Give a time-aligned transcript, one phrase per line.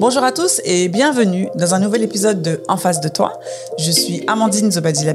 [0.00, 3.40] Bonjour à tous et bienvenue dans un nouvel épisode de En face de toi.
[3.80, 5.12] Je suis Amandine Zobadila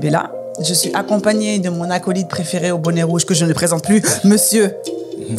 [0.60, 4.04] Je suis accompagnée de mon acolyte préféré au bonnet rouge que je ne présente plus,
[4.26, 4.76] monsieur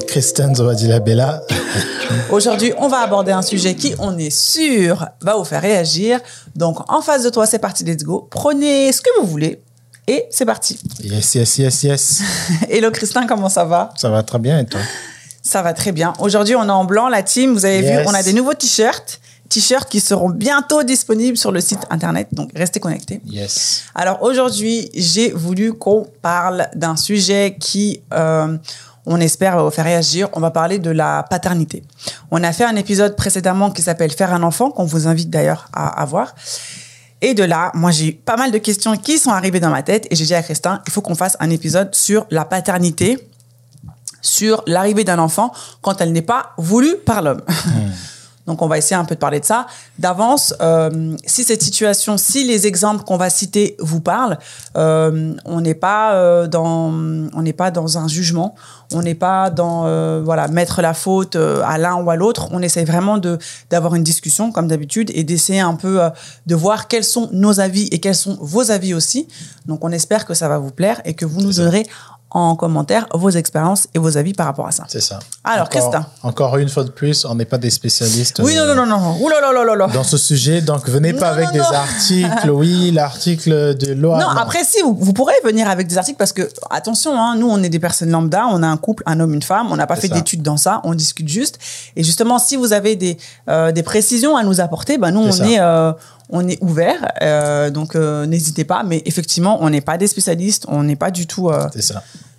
[0.08, 1.42] Christiane Zobadila Bella.
[2.30, 6.20] Aujourd'hui, on va aborder un sujet qui, on est sûr, va vous faire réagir.
[6.56, 8.26] Donc, en face de toi, c'est parti, let's go.
[8.30, 9.62] Prenez ce que vous voulez
[10.06, 10.78] et c'est parti.
[11.02, 12.22] Yes, yes, yes, yes.
[12.70, 13.90] Hello Christin, comment ça va?
[13.96, 14.80] Ça va très bien et toi?
[15.42, 16.14] Ça va très bien.
[16.18, 17.52] Aujourd'hui, on est en blanc, la team.
[17.52, 21.60] Vous avez vu, on a des nouveaux t-shirts t-shirts qui seront bientôt disponibles sur le
[21.60, 22.28] site internet.
[22.32, 23.20] Donc, restez connectés.
[23.26, 23.84] Yes.
[23.94, 28.56] Alors, aujourd'hui, j'ai voulu qu'on parle d'un sujet qui, euh,
[29.06, 30.28] on espère, va vous faire réagir.
[30.32, 31.82] On va parler de la paternité.
[32.30, 35.68] On a fait un épisode précédemment qui s'appelle Faire un enfant, qu'on vous invite d'ailleurs
[35.72, 36.34] à, à voir.
[37.20, 39.82] Et de là, moi, j'ai eu pas mal de questions qui sont arrivées dans ma
[39.82, 43.18] tête et j'ai dit à Christin, il faut qu'on fasse un épisode sur la paternité,
[44.20, 47.40] sur l'arrivée d'un enfant quand elle n'est pas voulue par l'homme.
[47.46, 47.90] Hmm.
[48.46, 49.66] Donc, on va essayer un peu de parler de ça.
[49.98, 54.38] D'avance, euh, si cette situation, si les exemples qu'on va citer vous parlent,
[54.76, 58.54] euh, on n'est pas euh, dans, on n'est pas dans un jugement,
[58.92, 62.48] on n'est pas dans, euh, voilà, mettre la faute euh, à l'un ou à l'autre.
[62.50, 63.38] On essaie vraiment de
[63.70, 66.10] d'avoir une discussion comme d'habitude et d'essayer un peu euh,
[66.46, 69.26] de voir quels sont nos avis et quels sont vos avis aussi.
[69.66, 71.86] Donc, on espère que ça va vous plaire et que vous nous donnerez
[72.30, 74.84] en commentaire vos expériences et vos avis par rapport à ça.
[74.88, 75.20] C'est ça.
[75.44, 76.04] Alors, Christin.
[76.24, 78.40] Encore une fois de plus, on n'est pas des spécialistes.
[78.42, 79.16] Oui, non, non, non, non.
[79.20, 82.50] Ouh là là là là Dans ce sujet, donc venez pas avec des articles.
[82.50, 84.18] Oui, l'article de loi.
[84.18, 87.62] Non, après, si, vous, pourrez venir avec des articles parce que, attention, hein, nous, on
[87.62, 89.96] est des personnes lambda, on a un couple, un homme, une femme, on n'a pas
[89.96, 91.58] fait d'études dans ça, on discute juste.
[91.94, 93.16] Et justement, si vous avez des,
[93.48, 95.92] euh, des précisions à nous apporter, ben, nous, on est, euh,
[96.30, 98.82] on est ouvert, euh, donc euh, n'hésitez pas.
[98.82, 101.68] Mais effectivement, on n'est pas des spécialistes, on n'est pas du tout euh,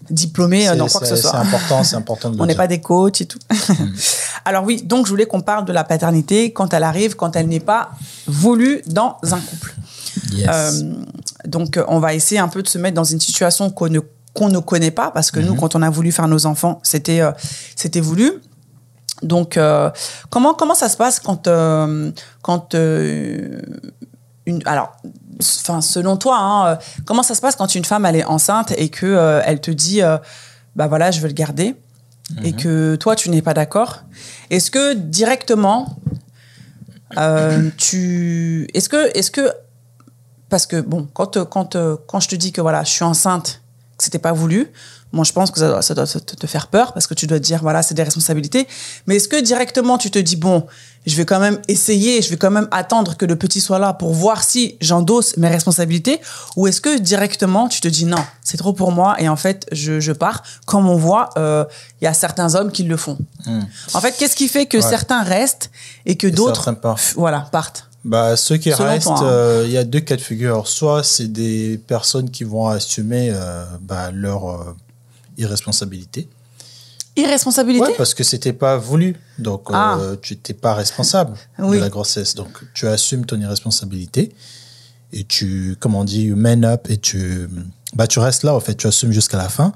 [0.09, 1.31] diplômé dans quoi que ce soit.
[1.31, 3.39] C'est important, c'est important de On n'est pas des coachs et tout.
[3.67, 3.94] Hmm.
[4.45, 7.47] Alors oui, donc je voulais qu'on parle de la paternité quand elle arrive, quand elle
[7.47, 7.89] n'est pas
[8.28, 9.73] voulue dans un couple.
[10.31, 10.86] Yes.
[11.45, 14.00] donc on va essayer un peu de se mettre dans une situation qu'on ne
[14.33, 15.59] qu'on ne connaît pas parce que nous, hmm.
[15.59, 17.22] quand on a voulu faire nos enfants, c'était
[17.75, 18.40] c'était voulu.
[19.22, 19.90] Donc, euh,
[20.29, 22.12] comment, comment ça se passe quand, euh,
[22.45, 23.59] quand euh,
[24.45, 24.61] une.
[24.66, 24.95] Alors,
[25.41, 28.89] enfin, selon toi, hein, comment ça se passe quand une femme elle est enceinte et
[28.89, 30.01] que elle te dit,
[30.75, 31.75] bah voilà, je veux le garder,
[32.44, 32.56] et mhm.
[32.56, 34.03] que toi tu n'es pas d'accord
[34.51, 35.97] Est-ce que directement,
[37.78, 39.51] tu, est-ce que, est-ce que,
[40.50, 41.75] parce que bon, quand quand
[42.06, 43.63] quand je te dis que voilà, je suis enceinte,
[43.97, 44.72] que c'était pas voulu,
[45.11, 47.39] moi, je pense que ça doit, ça doit, te faire peur parce que tu dois
[47.39, 48.67] te dire, voilà, c'est des responsabilités.
[49.07, 50.66] Mais est-ce que directement, tu te dis, bon,
[51.05, 53.94] je vais quand même essayer, je vais quand même attendre que le petit soit là
[53.94, 56.19] pour voir si j'endosse mes responsabilités?
[56.57, 59.67] Ou est-ce que directement, tu te dis, non, c'est trop pour moi et en fait,
[59.71, 60.44] je, je pars?
[60.65, 61.63] Comme on voit, euh,
[62.01, 63.17] il y a certains hommes qui le font.
[63.45, 63.61] Hmm.
[63.94, 65.71] En fait, qu'est-ce qui fait que certains restent
[66.05, 66.75] et que d'autres
[67.15, 67.88] voilà, partent?
[68.03, 69.23] Bah, ceux qui restent, hein.
[69.23, 70.67] euh, il y a deux cas de figure.
[70.67, 74.75] Soit c'est des personnes qui vont assumer euh, bah, leur
[75.38, 76.29] irresponsabilité.
[77.18, 79.16] Irresponsabilité parce que c'était pas voulu.
[79.40, 79.97] Donc, ah.
[80.00, 82.35] euh, tu n'étais pas responsable de la grossesse.
[82.35, 84.34] Donc, tu assumes ton irresponsabilité
[85.13, 87.47] et tu, comment on dit, man up et tu,
[87.94, 89.74] bah, tu restes là, en fait, tu assumes jusqu'à la fin.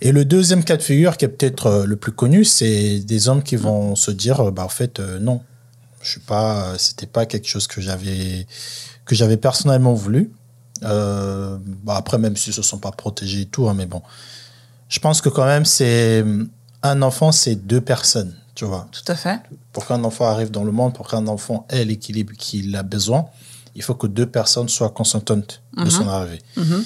[0.00, 3.28] Et le deuxième cas de figure, qui est peut-être euh, le plus connu, c'est des
[3.28, 5.42] hommes qui vont se dire, bah, en fait, euh, non,
[6.02, 8.46] je suis pas, c'était pas quelque chose que j'avais,
[9.04, 10.32] que j'avais personnellement voulu.
[10.82, 11.60] bah,
[11.90, 14.02] après, même s'ils se sont pas protégés et tout, hein, mais bon,
[14.88, 16.24] je pense que quand même, c'est
[16.82, 18.88] un enfant, c'est deux personnes, tu vois.
[18.92, 19.40] Tout à fait.
[19.72, 23.26] Pour qu'un enfant arrive dans le monde, pour qu'un enfant ait l'équilibre qu'il a besoin,
[23.74, 26.08] il faut que deux personnes soient consentantes de son mhm.
[26.08, 26.42] arrivée.
[26.56, 26.84] Mhm.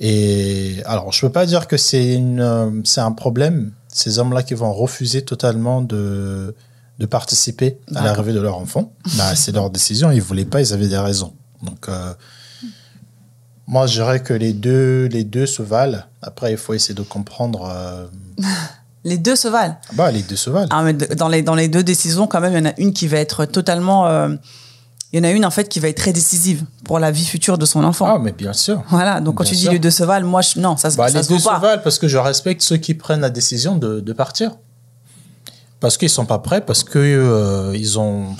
[0.00, 3.72] Et alors, je peux pas dire que c'est une, c'est un problème.
[3.88, 6.56] Ces hommes-là qui vont refuser totalement de,
[6.98, 10.10] de participer à l'arrivée de leur enfant, bah, c'est leur décision.
[10.10, 11.34] Ils voulaient pas, ils avaient des raisons.
[11.62, 12.12] Donc, euh,
[13.66, 16.02] moi, je dirais que les deux, les deux se valent.
[16.20, 17.70] Après, il faut essayer de comprendre.
[17.72, 18.06] Euh,
[19.04, 19.76] les deux se valent.
[19.94, 20.68] Bah, les deux se valent.
[20.70, 22.92] Ah, mais dans, les, dans les deux décisions, quand même, il y en a une
[22.92, 24.06] qui va être totalement.
[24.06, 24.34] Euh,
[25.12, 27.24] il y en a une, en fait, qui va être très décisive pour la vie
[27.24, 28.06] future de son enfant.
[28.08, 28.82] Ah, mais bien sûr.
[28.88, 31.22] Voilà, donc quand tu dis les deux se valent, moi, je, non, ça, bah, les
[31.22, 34.52] deux se valent parce que je respecte ceux qui prennent la décision de, de partir.
[35.80, 38.36] Parce qu'ils sont pas prêts, parce que euh, ils ont.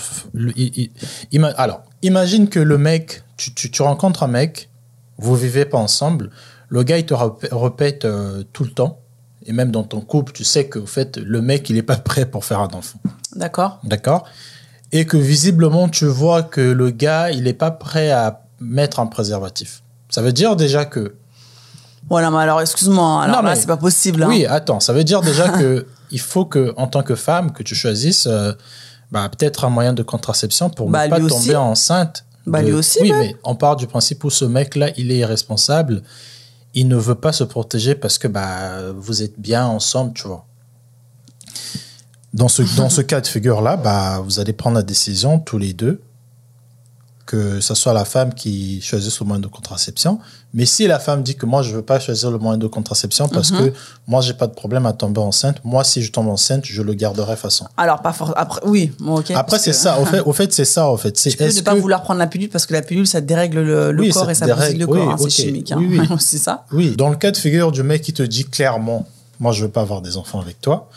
[1.57, 4.69] alors, imagine que le mec, tu, tu, tu rencontres un mec,
[5.17, 6.29] vous vivez pas ensemble,
[6.69, 8.99] le gars, il te répète euh, tout le temps.
[9.45, 12.25] Et même dans ton couple, tu sais que fait, le mec, il n'est pas prêt
[12.25, 12.99] pour faire un enfant.
[13.35, 13.79] D'accord.
[13.83, 14.25] D'accord?
[14.91, 19.07] Et que visiblement, tu vois que le gars, il n'est pas prêt à mettre un
[19.07, 19.83] préservatif.
[20.09, 21.15] Ça veut dire déjà que.
[22.09, 23.23] Voilà, mais alors, excuse-moi.
[23.23, 24.23] Alors non, là, c'est pas possible.
[24.23, 24.27] Hein.
[24.29, 24.79] Oui, attends.
[24.79, 28.27] Ça veut dire déjà que il faut que, en tant que femme, que tu choisisses.
[28.27, 28.53] Euh,
[29.13, 32.25] Bah, peut-être un moyen de contraception pour ne bah, pas tomber enceinte.
[32.45, 32.99] Bah, lui aussi.
[33.01, 36.03] Oui, mais on part du principe où ce mec-là, il est irresponsable.
[36.73, 40.45] Il ne veut pas se protéger parce que bah, vous êtes bien ensemble, tu vois.
[42.33, 45.73] Dans ce, dans ce cas de figure-là, bah, vous allez prendre la décision tous les
[45.73, 46.01] deux
[47.25, 50.19] que ce soit la femme qui choisisse le moyen de contraception.
[50.53, 52.67] Mais si la femme dit que moi, je ne veux pas choisir le moyen de
[52.67, 53.59] contraception parce mhm.
[53.71, 53.73] que
[54.07, 56.93] moi, j'ai pas de problème à tomber enceinte, moi, si je tombe enceinte, je le
[56.93, 57.65] garderai façon.
[57.77, 58.37] Alors, pas forcément.
[58.37, 59.31] Après, oui, ok.
[59.31, 59.99] Après, c'est ça.
[59.99, 61.13] Au fait, au fait c'est ça, en fait.
[61.13, 64.11] Tu peux ne pas vouloir prendre la pilule parce que la pilule, ça dérègle le,
[64.11, 65.11] corps et ça dérègle le corps.
[65.11, 65.71] Hein, c'est chimique.
[65.71, 65.77] Hein.
[65.79, 66.65] Oui, c'est ça.
[66.71, 66.95] Oui.
[66.97, 69.07] Dans le cas de figure du mec qui te dit clairement,
[69.39, 70.89] moi, je veux pas avoir des enfants avec toi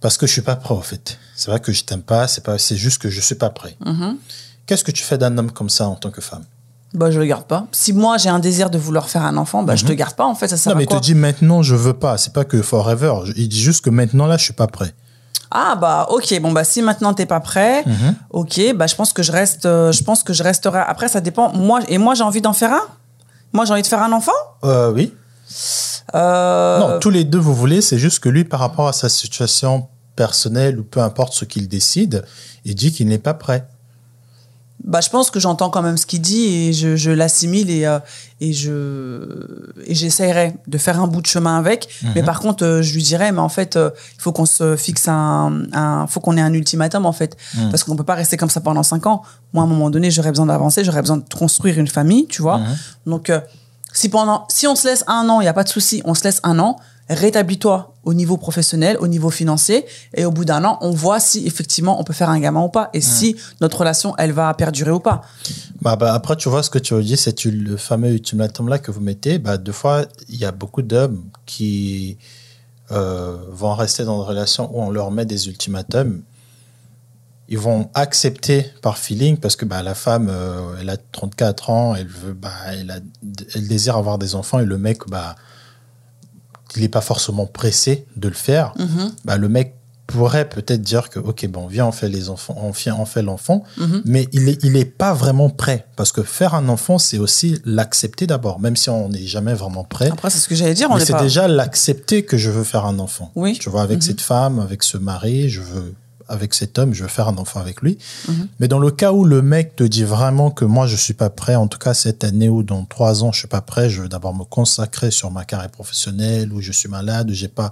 [0.00, 1.18] parce que je suis pas prêt, en fait.
[1.34, 3.76] C'est vrai que je t'aime pas, c'est pas, juste que je suis pas prêt.
[3.84, 4.18] Mhm.
[4.66, 6.44] Qu'est-ce que tu fais d'un homme comme ça en tant que femme
[6.94, 7.66] bah, je le garde pas.
[7.72, 9.98] Si moi j'ai un désir de vouloir faire un enfant, bah, je te mhm.
[9.98, 10.48] garde pas en fait.
[10.48, 12.16] Ça sert non, mais il te dit maintenant je veux pas.
[12.16, 13.12] C'est pas que forever.
[13.36, 14.94] Il dit juste que maintenant là je suis pas prêt.
[15.50, 18.14] Ah bah ok bon bah si maintenant t'es pas prêt, mhm.
[18.30, 20.78] ok bah je pense que je reste, euh, je pense que je resterai.
[20.78, 21.52] Après ça dépend.
[21.52, 22.86] Moi et moi j'ai envie d'en faire un?
[23.52, 24.32] Moi j'ai envie de faire un enfant?
[24.64, 25.12] Euh, oui.
[26.14, 26.78] Euh...
[26.78, 27.82] Non tous les deux vous voulez.
[27.82, 31.68] C'est juste que lui par rapport à sa situation personnelle ou peu importe ce qu'il
[31.68, 32.24] décide,
[32.64, 33.68] il dit qu'il n'est pas prêt
[34.84, 37.86] bah, je pense que j'entends quand même ce qu'il dit et je, je l'assimile et,
[37.86, 37.98] euh,
[38.40, 41.88] et je et j'essaierai de faire un bout de chemin avec.
[42.02, 42.12] Mhm.
[42.14, 44.76] Mais par contre, euh, je lui dirais, mais en fait, euh, il faut qu'on se
[44.76, 47.70] fixe un, un faut qu'on ait un ultimatum en fait, mhm.
[47.70, 49.22] parce qu'on peut pas rester comme ça pendant cinq ans.
[49.52, 52.42] Moi, à un moment donné, j'aurais besoin d'avancer, j'aurais besoin de construire une famille, tu
[52.42, 52.58] vois.
[52.58, 52.76] Mhm.
[53.06, 53.32] Donc,
[53.92, 56.14] si pendant, si on se laisse un an, il y a pas de souci, on
[56.14, 56.76] se laisse un an
[57.08, 61.46] rétablis-toi au niveau professionnel, au niveau financier, et au bout d'un an, on voit si
[61.46, 64.90] effectivement on peut faire un gamin ou pas, et si notre relation, elle va perdurer
[64.90, 65.22] ou pas.
[65.82, 68.90] Bah, bah, après, tu vois, ce que tu veux dire, c'est le fameux ultimatum-là que
[68.90, 69.38] vous mettez.
[69.38, 72.18] Bah, deux fois, il y a beaucoup d'hommes qui
[72.92, 76.22] euh, vont rester dans une relation où on leur met des ultimatums.
[77.48, 81.94] Ils vont accepter par feeling parce que bah, la femme, euh, elle a 34 ans,
[81.94, 82.98] elle, veut, bah, elle, a,
[83.54, 85.36] elle désire avoir des enfants, et le mec, bah,
[86.74, 89.12] il n'est pas forcément pressé de le faire, mhm.
[89.24, 89.74] bah, le mec
[90.06, 93.22] pourrait peut-être dire que ok bon viens on fait les enfants on fait on fait
[93.22, 94.02] l'enfant mhm.
[94.04, 97.60] mais il est il est pas vraiment prêt parce que faire un enfant c'est aussi
[97.64, 100.90] l'accepter d'abord même si on n'est jamais vraiment prêt après c'est ce que j'allais dire
[100.90, 104.02] on c'est déjà l'accepter que je veux faire un enfant oui tu vois avec mhm.
[104.02, 105.94] cette femme avec ce mari je veux
[106.28, 107.98] avec cet homme, je veux faire un enfant avec lui.
[108.28, 108.48] Mhm.
[108.60, 111.30] Mais dans le cas où le mec te dit vraiment que moi, je suis pas
[111.30, 114.02] prêt, en tout cas cette année ou dans trois ans, je suis pas prêt, je
[114.02, 117.70] veux d'abord me consacrer sur ma carrière professionnelle, ou je suis malade, ou j'ai pas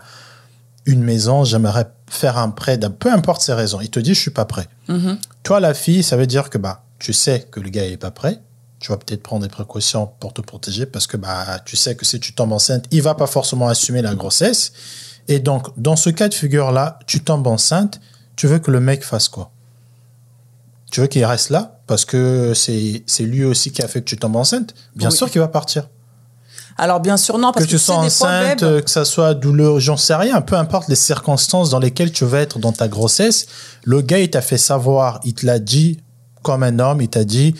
[0.86, 3.80] une maison, j'aimerais faire un prêt, peu importe ses raisons.
[3.80, 4.68] Il te dit, je suis pas prêt.
[4.88, 5.18] Mhm.
[5.42, 8.10] Toi, la fille, ça veut dire que bah, tu sais que le gars est pas
[8.10, 8.40] prêt.
[8.80, 12.04] Tu vas peut-être prendre des précautions pour te protéger parce que bah, tu sais que
[12.04, 14.72] si tu tombes enceinte, il va pas forcément assumer la grossesse.
[15.28, 18.00] Et donc, dans ce cas de figure-là, tu tombes enceinte,
[18.36, 19.50] tu veux que le mec fasse quoi?
[20.90, 24.16] Tu veux qu'il reste là parce que c'est lui aussi qui a fait que tu
[24.16, 24.74] tombes enceinte?
[24.94, 25.88] Bien sûr qu'il va partir.
[26.76, 30.14] Alors bien sûr non parce que, tu sois enceinte, que ça soit douloureux, j'en sais
[30.14, 33.46] rien, peu importe les circonstances dans lesquelles tu vas être dans ta grossesse,
[33.84, 36.00] le gars il t'a fait savoir, il te l'a dit
[36.42, 37.54] comme un homme, il t'a dit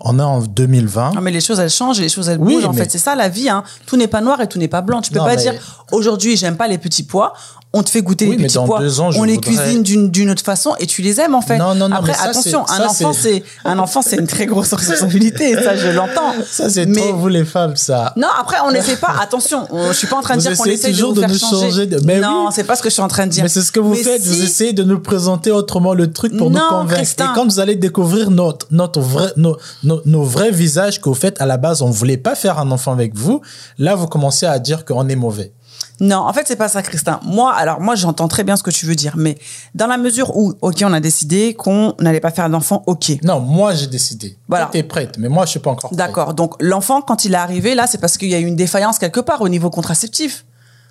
[0.00, 1.14] on est en 2020.
[1.14, 2.66] Non, mais les choses, elles changent, les choses, elles bougent.
[2.66, 3.48] En fait, c'est ça la vie.
[3.48, 3.64] Hein.
[3.86, 5.00] Tout n'est pas noir et tout n'est pas blanc.
[5.00, 5.54] Tu peux pas dire
[5.92, 7.32] aujourd'hui, j'aime pas les petits pois
[7.74, 8.80] on te fait goûter les petits pois,
[9.16, 11.58] on les cuisine d'une autre façon et tu les aimes en fait.
[11.58, 15.54] Non, non, non, Après, attention, un, enfant, c'est un enfant, c'est une très grosse responsabilité,
[15.62, 16.32] ça je l'entends.
[16.48, 17.00] Ça c'est mais...
[17.00, 18.12] trop vous les femmes, ça.
[18.16, 19.14] Non, après on n'essaie pas.
[19.20, 21.88] Attention, je suis pas en train de dire qu'on essaie de vous faire changer.
[22.04, 23.42] Mais non, c'est pas ce que je suis en train de dire.
[23.42, 24.22] Mais c'est ce que vous faites.
[24.22, 27.00] Vous essayez de nous présenter autrement le truc pour nous convaincre.
[27.00, 31.40] Et quand vous allez découvrir notre notre vrai nos, nos, vrais visages que vous faites
[31.40, 33.40] à la base, on voulait pas faire un enfant avec vous.
[33.78, 35.52] Là, vous commencez à dire qu'on est mauvais.
[36.00, 37.20] Non, en fait, c'est pas ça, Christin.
[37.24, 39.38] Moi, alors moi, j'entends très bien ce que tu veux dire, mais
[39.74, 43.12] dans la mesure où, ok, on a décidé qu'on n'allait pas faire d'enfant, ok.
[43.22, 44.36] Non, moi, j'ai décidé.
[44.48, 44.68] Voilà.
[44.72, 45.98] Tu es prête, mais moi, je suis pas encore prête.
[45.98, 46.34] D'accord.
[46.34, 48.98] Donc, l'enfant, quand il est arrivé, là, c'est parce qu'il y a eu une défaillance
[48.98, 50.44] quelque part au niveau contraceptif.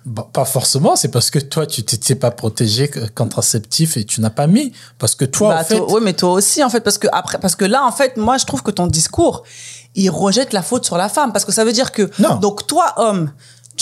[0.06, 4.30] Bah, pas forcément, c'est parce que toi, tu t'étais pas protégé contraceptif et tu n'as
[4.30, 4.72] pas mis.
[4.98, 5.80] Parce que toi, bah, en fait.
[5.80, 8.36] oui, mais toi aussi, en fait, parce que après, parce que là, en fait, moi,
[8.36, 9.44] je trouve que ton discours,
[9.94, 11.32] il rejette la faute sur la femme.
[11.32, 12.10] Parce que ça veut dire que.
[12.18, 12.36] Non.
[12.36, 13.30] Donc, toi, homme,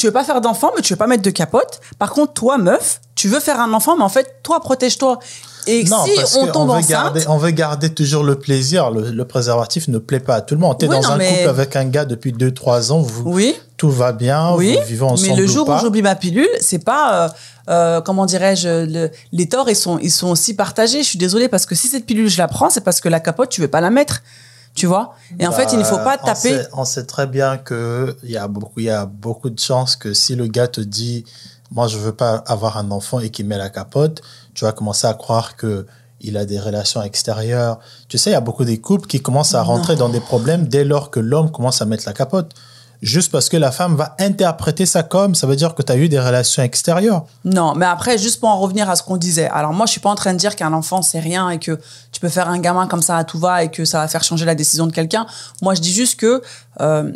[0.03, 1.81] tu veux pas faire d'enfant, mais tu veux pas mettre de capote.
[1.97, 5.21] Par contre, toi, meuf, tu veux faire un enfant, mais en fait, toi, protège-toi.
[5.69, 5.93] Et si
[6.39, 8.91] on tombe on veut enceinte, garder, on veut garder toujours le plaisir.
[8.91, 10.77] Le, préservatif ne plaît pas à tout le monde.
[10.77, 13.55] Tu es dans un couple avec un gars depuis 2-3 ans, vous, oui.
[13.77, 14.77] tout va bien, oui.
[14.77, 15.29] vous vivez ensemble.
[15.29, 17.29] Mais le jour où j'oublie ma pilule, c'est pas, euh,
[17.69, 21.05] euh, comment dirais-je, les torts, ils sont, ils sont aussi partagés.
[21.05, 23.21] Je suis désolée parce que si cette pilule, je la prends, c'est parce que la
[23.21, 24.25] capote, tu veux pas la mettre
[24.75, 25.15] tu vois?
[25.39, 28.31] Et en fait il ne faut pas bah, taper on sait, très bien que il
[28.31, 31.25] y a beaucoup il y a beaucoup de chances que si le gars te dit
[31.71, 34.23] moi je veux pas avoir un enfant et qu'il met la capote
[34.55, 35.87] tu vas commencer à croire que
[36.23, 37.79] il a des relations extérieures.
[38.09, 40.67] Tu sais, il y a beaucoup des couples qui commencent à rentrer dans des problèmes
[40.69, 42.55] dès lors que l'homme commence à mettre la capote
[43.03, 45.97] juste parce que la femme va interpréter ça comme, ça veut dire que tu as
[45.97, 47.25] eu des relations extérieures.
[47.45, 49.49] Non, mais après, juste pour en revenir à ce qu'on disait.
[49.49, 51.81] Alors moi, je suis pas en train de dire qu'un enfant, c'est rien et que
[52.23, 54.47] peux faire un gamin comme ça à tout va et que ça va faire changer
[54.47, 55.27] la décision de quelqu'un.
[55.61, 56.41] Moi, je dis juste que...
[56.81, 57.13] Euh,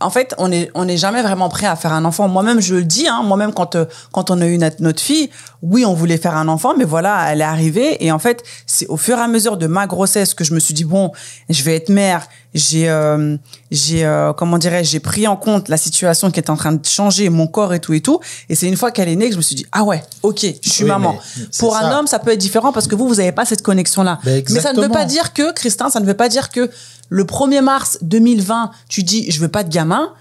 [0.00, 2.28] en fait, on n'est on est jamais vraiment prêt à faire un enfant.
[2.28, 5.28] Moi-même, je le dis, hein, moi-même, quand, euh, quand on a eu notre, notre, fille,
[5.60, 8.04] oui, on voulait faire un enfant, mais voilà, elle est arrivée.
[8.04, 10.60] Et en fait, c'est au fur et à mesure de ma grossesse que je me
[10.60, 11.10] suis dit, bon,
[11.48, 13.36] je vais être mère, j'ai euh,
[13.70, 16.84] j'ai euh, comment dirais-je j'ai pris en compte la situation qui est en train de
[16.84, 19.32] changer mon corps et tout et tout et c'est une fois qu'elle est née que
[19.32, 21.18] je me suis dit ah ouais ok je suis maman
[21.58, 24.02] pour un homme ça peut être différent parce que vous vous n'avez pas cette connexion
[24.02, 26.70] là mais ça ne veut pas dire que Christin ça ne veut pas dire que
[27.10, 30.12] le 1er mars 2020 tu dis je veux pas de gamin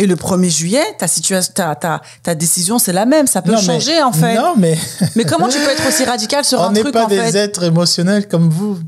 [0.00, 3.26] et le 1er juillet, ta situation, ta, ta, ta décision, c'est la même.
[3.26, 4.36] Ça peut changer, en fait.
[4.36, 4.78] Non, mais.
[5.16, 7.64] mais comment tu peux être aussi radical sur un truc, On n'est pas des êtres
[7.64, 8.78] émotionnels comme vous.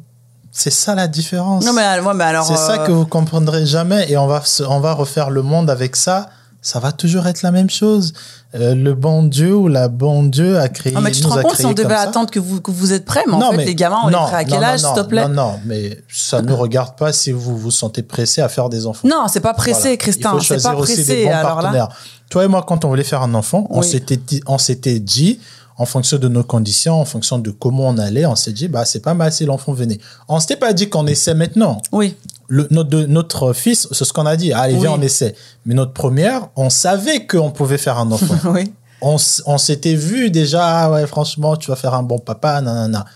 [0.52, 1.64] C'est ça la différence.
[1.64, 1.82] Non, mais,
[2.14, 2.44] mais alors.
[2.44, 5.96] C'est ça que vous comprendrez jamais et on va, on va refaire le monde avec
[5.96, 6.28] ça.
[6.62, 8.12] Ça va toujours être la même chose.
[8.54, 10.92] Euh, le bon Dieu ou la bon Dieu a créé.
[10.92, 13.04] Non, mais tu te rends compte si on devait attendre que vous, que vous êtes
[13.04, 15.26] prêts, mais en fait, les gamins, on est prêts à quel âge, s'il te plaît
[15.28, 18.86] Non, non, mais ça ne regarde pas si vous vous sentez pressé à faire des
[18.86, 19.08] enfants.
[19.08, 20.36] Non, c'est pas pressé, Christin.
[20.40, 21.00] C'est pas pressé.
[21.00, 21.88] Aussi des bons partenaires.
[22.28, 25.40] Toi et moi, quand on voulait faire un enfant, on s'était on s'était dit,
[25.80, 28.84] en fonction de nos conditions, en fonction de comment on allait, on s'est dit, bah,
[28.84, 29.98] c'est pas mal si l'enfant venait.
[30.28, 31.80] On s'était pas dit qu'on essaie maintenant.
[31.90, 32.16] Oui.
[32.48, 35.34] Le, notre, notre fils, c'est ce qu'on a dit, allez, viens, on essaie.
[35.64, 38.34] Mais notre première, on savait qu'on pouvait faire un enfant.
[38.50, 38.70] oui.
[39.00, 43.06] On, on s'était vu déjà, ah ouais, franchement, tu vas faire un bon papa, nanana.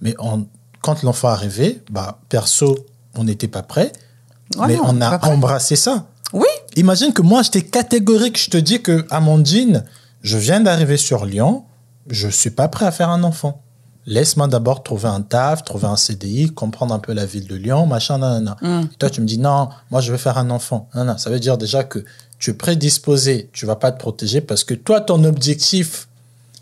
[0.00, 0.46] Mais on,
[0.80, 2.78] quand l'enfant arrivait, bah, perso,
[3.14, 3.92] on n'était pas prêt.
[4.66, 6.06] mais on a embrassé ça.
[6.32, 6.48] Oui.
[6.76, 8.42] Imagine que moi, j'étais catégorique.
[8.42, 9.84] Je te dis que, Amandine,
[10.22, 11.64] je viens d'arriver sur Lyon
[12.08, 13.62] je suis pas prêt à faire un enfant.
[14.06, 17.86] Laisse-moi d'abord trouver un taf, trouver un CDI, comprendre un peu la ville de Lyon,
[17.86, 18.56] machin, nanana.
[18.62, 18.82] Mm.
[18.98, 20.88] toi, tu me dis non, moi, je veux faire un enfant.
[20.94, 22.04] Non, non, ça veut dire déjà que
[22.38, 26.06] tu es prédisposé, tu vas pas te protéger parce que toi, ton objectif,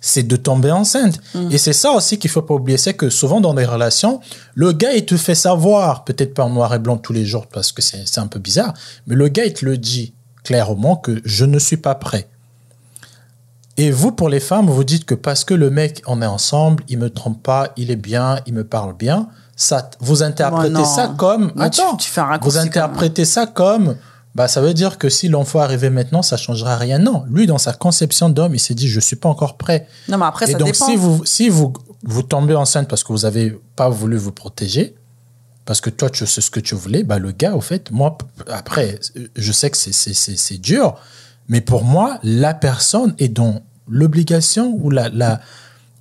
[0.01, 1.21] c'est de tomber enceinte.
[1.35, 1.51] Mm.
[1.51, 4.21] Et c'est ça aussi qu'il faut pas oublier, c'est que souvent dans des relations,
[4.55, 7.47] le gars, il te fait savoir, peut-être pas en noir et blanc tous les jours
[7.47, 8.73] parce que c'est un peu bizarre,
[9.07, 12.29] mais le gars, il te le dit clairement que je ne suis pas prêt.
[13.77, 16.85] Et vous, pour les femmes, vous dites que parce que le mec, on est ensemble,
[16.89, 19.29] il me trompe pas, il est bien, il me parle bien.
[19.57, 21.53] Ça, vous interprétez ça comme.
[21.59, 23.97] attends, tu, fais un Vous interprétez ça comme.
[24.35, 26.99] Bah, ça veut dire que si l'enfant arrivait maintenant, ça changera rien.
[26.99, 29.87] Non, lui, dans sa conception d'homme, il s'est dit, je suis pas encore prêt.
[30.09, 30.87] Non, mais après, Et ça donc, dépend.
[30.87, 34.97] si vous, si vous, vous tombez enceinte parce que vous avez pas voulu vous protéger,
[35.65, 38.19] parce que toi, tu sais ce que tu voulais, bah, le gars, au fait, moi,
[38.49, 38.99] après,
[39.37, 40.97] je sais que c'est dur,
[41.49, 45.41] mais pour moi, la personne est dans l'obligation ou la, la,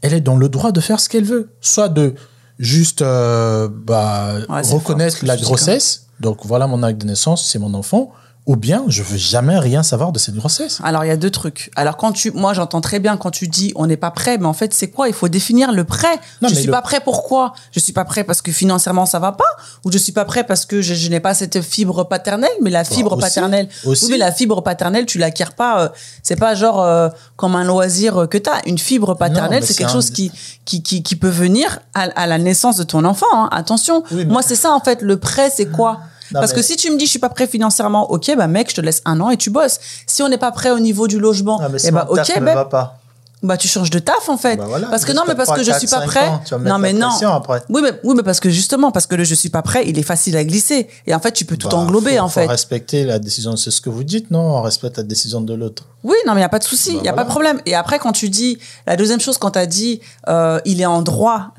[0.01, 1.49] elle est dans le droit de faire ce qu'elle veut.
[1.61, 2.15] Soit de
[2.59, 6.07] juste euh, bah, reconnaître la grossesse.
[6.19, 8.13] Donc voilà mon acte de naissance, c'est mon enfant
[8.45, 10.79] ou bien je veux jamais rien savoir de cette grossesse.
[10.83, 11.71] Alors il y a deux trucs.
[11.77, 14.47] Alors quand tu, moi j'entends très bien quand tu dis on n'est pas prêt, mais
[14.47, 15.07] en fait c'est quoi?
[15.07, 16.19] Il faut définir le prêt.
[16.41, 17.53] Non, je suis pas prêt pourquoi?
[17.71, 19.45] Je suis pas prêt parce que financièrement ça va pas,
[19.85, 22.51] ou je suis pas prêt parce que je, n'ai pas cette fibre paternelle?
[22.61, 24.05] Mais la fibre paternelle, aussi.
[24.05, 25.83] Oui, mais la fibre paternelle tu l'acquiers pas.
[25.83, 25.89] Euh,
[26.21, 28.67] c'est pas genre euh, comme un loisir que tu as.
[28.67, 30.31] Une fibre paternelle c'est quelque chose qui,
[30.65, 33.25] qui, qui qui peut venir à, la naissance de ton enfant.
[33.33, 33.49] Hein.
[33.53, 34.03] Attention.
[34.27, 35.01] Moi c'est ça en fait.
[35.01, 36.01] Le prêt c'est quoi?
[36.31, 38.75] Parce que si tu me dis je suis pas prêt financièrement, ok, bah mec, je
[38.75, 39.79] te laisse un an et tu bosses.
[40.07, 42.65] Si on n'est pas prêt au niveau du logement, ah, eh bah ok, bah, va
[42.65, 42.99] pas.
[43.41, 44.55] bah tu changes de taf en fait.
[44.55, 46.27] Bah voilà, parce que non, mais parce que je suis pas prêt.
[46.27, 47.09] Ans, tu vas non mais non.
[47.27, 47.61] Après.
[47.69, 49.99] Oui mais oui mais parce que justement parce que le je suis pas prêt, il
[49.99, 52.47] est facile à glisser et en fait tu peux tout bah, englober en faut fait.
[52.47, 54.57] Respecter la décision, c'est ce que vous dites, non?
[54.57, 55.83] On respecte la décision de l'autre.
[56.03, 57.59] Oui, non mais il y a pas de souci, il y a pas de problème.
[57.65, 59.99] Et après quand tu dis la deuxième chose quand tu as dit
[60.29, 61.49] euh, il est en droit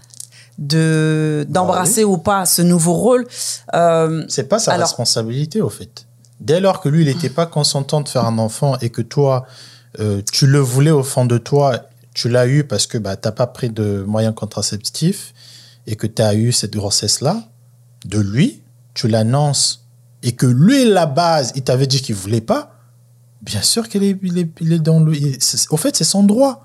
[0.59, 3.27] de d'embrasser ou pas ce nouveau rôle.
[3.75, 6.07] Euh, c'est pas sa responsabilité au fait.
[6.41, 9.47] Dès lors que lui il n'était pas consentant de faire un enfant et que toi
[10.01, 11.81] euh, tu le voulais au fond de toi,
[12.15, 15.35] tu l'as eu parce que bah t'as pas pris de moyens contraceptifs
[15.87, 17.45] et que tu as eu cette grossesse là
[18.05, 18.63] de lui,
[18.95, 19.87] tu l'annonces
[20.23, 22.71] et que lui la base il t'avait dit qu'il voulait pas.
[23.43, 25.13] Bien sûr qu'il est, il est, il est dans le.
[25.71, 26.64] au fait, c'est son droit.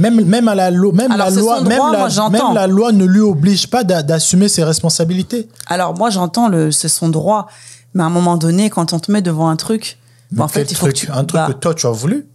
[0.00, 3.20] Même, même à la, loi, même la loi, même, la, même la loi ne lui
[3.20, 5.46] oblige pas d'assumer ses responsabilités.
[5.66, 7.48] Alors moi j'entends le c'est son droit,
[7.92, 9.98] mais à un moment donné quand on te met devant un truc,
[10.38, 12.26] en fait il faut que tu, un truc que toi tu as voulu?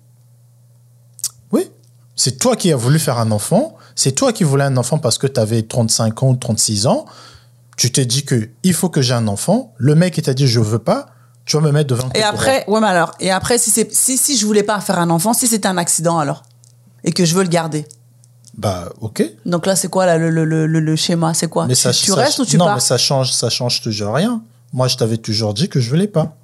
[1.52, 1.72] Oui,
[2.16, 5.18] c'est toi qui as voulu faire un enfant, c'est toi qui voulais un enfant parce
[5.18, 7.06] que tu avais 35 ans ou 36 ans.
[7.78, 10.48] Tu t'es dit que il faut que j'ai un enfant, le mec il t'a dit
[10.48, 11.08] je veux pas,
[11.46, 14.18] tu vas me mettre devant Et après, ouais mais alors, et après si c'est si
[14.18, 16.44] si je voulais pas faire un enfant, si c'était un accident alors?
[17.06, 17.86] Et que je veux le garder.
[18.58, 19.24] Bah, ok.
[19.46, 21.68] Donc là, c'est quoi là, le, le, le, le schéma C'est quoi?
[21.68, 22.76] Mais tu, ça, tu ça- restes ou tu Non, pars?
[22.76, 24.42] mais ça change, ça change toujours rien.
[24.74, 26.36] Moi, je t'avais toujours dit que je voulais pas.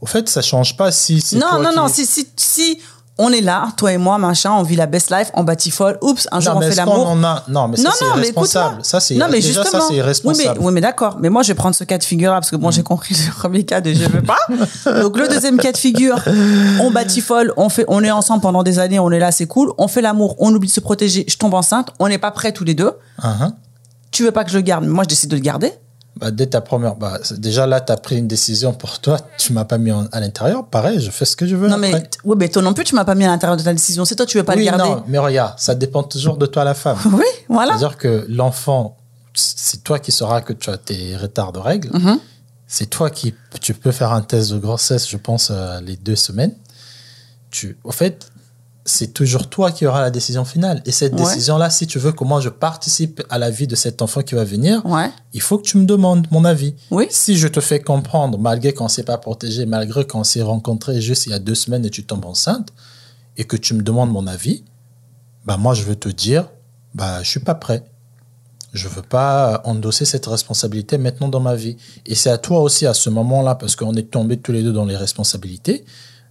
[0.00, 1.22] Au fait, ça change pas si.
[1.34, 1.88] Non, non, non.
[1.88, 2.78] Si, si, si
[3.18, 5.96] on est là, toi et moi, machin, on vit la best life, on batifole.
[6.02, 7.08] Oups, un jour on fait l'amour.
[7.08, 8.78] en a Non, mais ça, c'est non, mais irresponsable.
[8.82, 10.58] Ça, c'est non, mais déjà, ça, c'est Oui, irresponsable.
[10.60, 11.16] mais, oui, mais d'accord.
[11.20, 13.14] Mais moi, je vais prendre ce cas de figure là parce que moi, j'ai compris
[13.14, 14.36] le premier cas de je veux pas.
[15.02, 16.22] Donc, le deuxième cas de figure,
[16.80, 19.72] on batifole, on fait, on est ensemble pendant des années, on est là, c'est cool.
[19.78, 22.52] On fait l'amour, on oublie de se protéger, je tombe enceinte, on n'est pas prêts
[22.52, 22.92] tous les deux.
[23.24, 23.52] Uhum.
[24.10, 25.72] Tu veux pas que je le garde, mais moi, je décide de le garder.
[26.18, 26.94] Bah, dès ta première.
[26.96, 29.18] Bah, déjà là, tu as pris une décision pour toi.
[29.38, 30.66] Tu m'as pas mis en- à l'intérieur.
[30.66, 31.68] Pareil, je fais ce que je veux.
[31.68, 31.92] Non, mais,
[32.24, 34.04] oui, mais toi non plus, tu m'as pas mis à l'intérieur de ta décision.
[34.06, 34.82] C'est toi, tu veux pas oui, le garder.
[34.84, 36.96] non, mais regarde, ça dépend toujours de toi, la femme.
[37.12, 37.72] Oui, voilà.
[37.78, 38.96] C'est-à-dire que l'enfant,
[39.34, 41.90] c'est toi qui sauras que tu as tes retards de règles.
[41.92, 42.18] Mhm.
[42.66, 46.16] C'est toi qui tu peux faire un test de grossesse, je pense, euh, les deux
[46.16, 46.54] semaines.
[47.50, 48.26] Tu, au fait,
[48.86, 50.80] c'est toujours toi qui auras la décision finale.
[50.86, 51.24] Et cette Ouais.
[51.24, 54.34] décision-là, si tu veux que moi je participe à la vie de cet enfant qui
[54.34, 55.10] va venir, Ouais.
[55.32, 56.74] il faut que tu me demandes mon avis.
[56.90, 57.06] Oui.
[57.10, 61.00] Si je te fais comprendre, malgré qu'on ne s'est pas protégé, malgré qu'on s'est rencontré
[61.00, 62.72] juste il y a deux semaines et tu tombes enceinte,
[63.36, 64.64] et que tu me demandes mon avis,
[65.44, 66.48] bah moi je veux te dire,
[66.94, 67.84] bah je suis pas prêt.
[68.72, 71.76] Je veux pas endosser cette responsabilité maintenant dans ma vie.
[72.04, 74.72] Et c'est à toi aussi à ce moment-là, parce qu'on est tombés tous les deux
[74.72, 75.84] dans les responsabilités,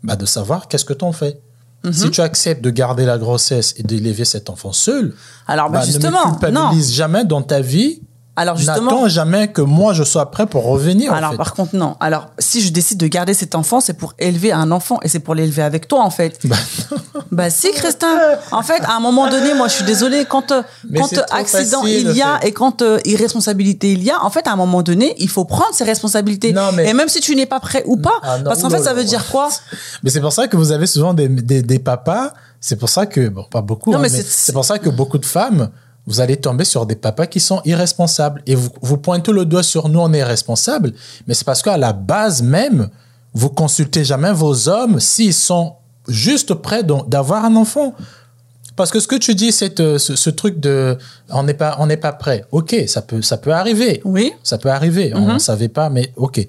[0.04, 1.42] bah de savoir qu'est-ce que t'en fais.
[1.86, 1.94] Mhm.
[1.94, 5.14] Si tu acceptes de garder la grossesse et d'élever cet enfant seul,
[5.48, 6.38] Alors, bah, bah, ne justement, me non.
[6.40, 8.02] culpabilise jamais dans ta vie.
[8.38, 8.92] Alors, justement.
[8.92, 11.12] N'attends jamais que moi je sois prêt pour revenir.
[11.14, 11.38] en Alors, fait.
[11.38, 11.96] par contre, non.
[12.00, 15.20] Alors, si je décide de garder cet enfant, c'est pour élever un enfant et c'est
[15.20, 16.38] pour l'élever avec toi, en fait.
[16.46, 16.56] Bah,
[17.32, 18.18] Bah, si, Christin.
[18.52, 21.20] En fait, à un moment donné, moi, je suis désolée, quand, euh, Mais quand c'est
[21.20, 22.50] euh, accident facile, il y a fait.
[22.50, 25.46] et quand euh, irresponsabilité il y a, en fait, à un moment donné, il faut
[25.46, 26.54] prendre ses responsabilités.
[26.54, 28.70] Non, mais- Et même si tu n'es pas prêt ou pas, Ah, non, parce qu'en
[28.70, 29.50] fait, ça veut dire quoi?
[30.04, 32.32] Mais c'est pour ça que vous avez souvent des, des, des papas.
[32.62, 34.80] C'est pour ça que, bon, pas beaucoup, Non, hein, mais mais c'est- c'est pour ça
[34.80, 35.70] que beaucoup de femmes,
[36.08, 38.42] vous allez tomber sur des papas qui sont irresponsables.
[38.46, 40.94] Et vous, vous pointez le doigt sur nous, on est responsables.
[41.28, 42.90] Mais c'est parce qu'à la base même,
[43.34, 45.74] vous consultez jamais vos hommes s'ils sont
[46.08, 47.96] juste prêts d'avoir un enfant.
[48.76, 50.98] Parce que ce que tu dis, c'est euh, ce, ce truc de
[51.30, 52.44] on n'est pas on n'est pas prêt.
[52.52, 54.02] Ok, ça peut ça peut arriver.
[54.04, 54.34] Oui.
[54.44, 55.14] Ça peut arriver.
[55.16, 56.46] On ne savait pas, mais ok.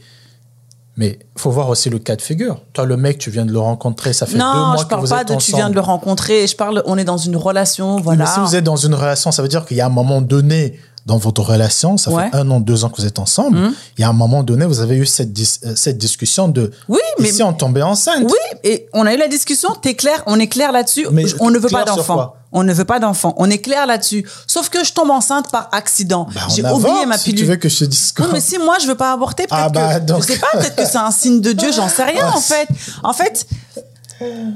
[0.99, 2.63] Mais faut voir aussi le cas de figure.
[2.73, 4.89] Toi, le mec, tu viens de le rencontrer, ça fait deux Non, mois je que
[4.89, 5.57] parle vous pas êtes de tu ensemble.
[5.57, 6.47] viens de le rencontrer.
[6.47, 8.25] Je parle, on est dans une relation, voilà.
[8.25, 10.23] Mais si vous êtes dans une relation, ça veut dire qu'il y a un moment
[10.23, 12.29] donné dans votre relation, ça Ouais.
[12.31, 13.59] fait un an, deux ans que vous êtes ensemble,
[13.97, 16.73] il y a un moment donné, vous avez eu cette, dis- euh, cette discussion de
[16.89, 18.25] Oui, mais et si on tombait enceinte?
[18.25, 21.07] Oui, et on a eu la discussion, t'es clair, on est clair là-dessus.
[21.41, 22.35] On ne veut pas d'enfant.
[22.53, 23.35] On ne veut pas d'enfant.
[23.39, 24.27] On est clair là-dessus.
[24.47, 26.27] Sauf que je tombe enceinte par accident.
[26.35, 27.41] Bah, J'ai oublié ma si pilule.
[27.41, 28.25] tu veux que je te dise quoi.
[28.27, 30.23] Oui, mais si moi je veux pas avorter, peut-être Ah bah, que donc.
[30.23, 32.67] je sais pas, peut-être que c'est un signe de Dieu, j'en sais rien en fait.
[33.05, 33.47] En fait,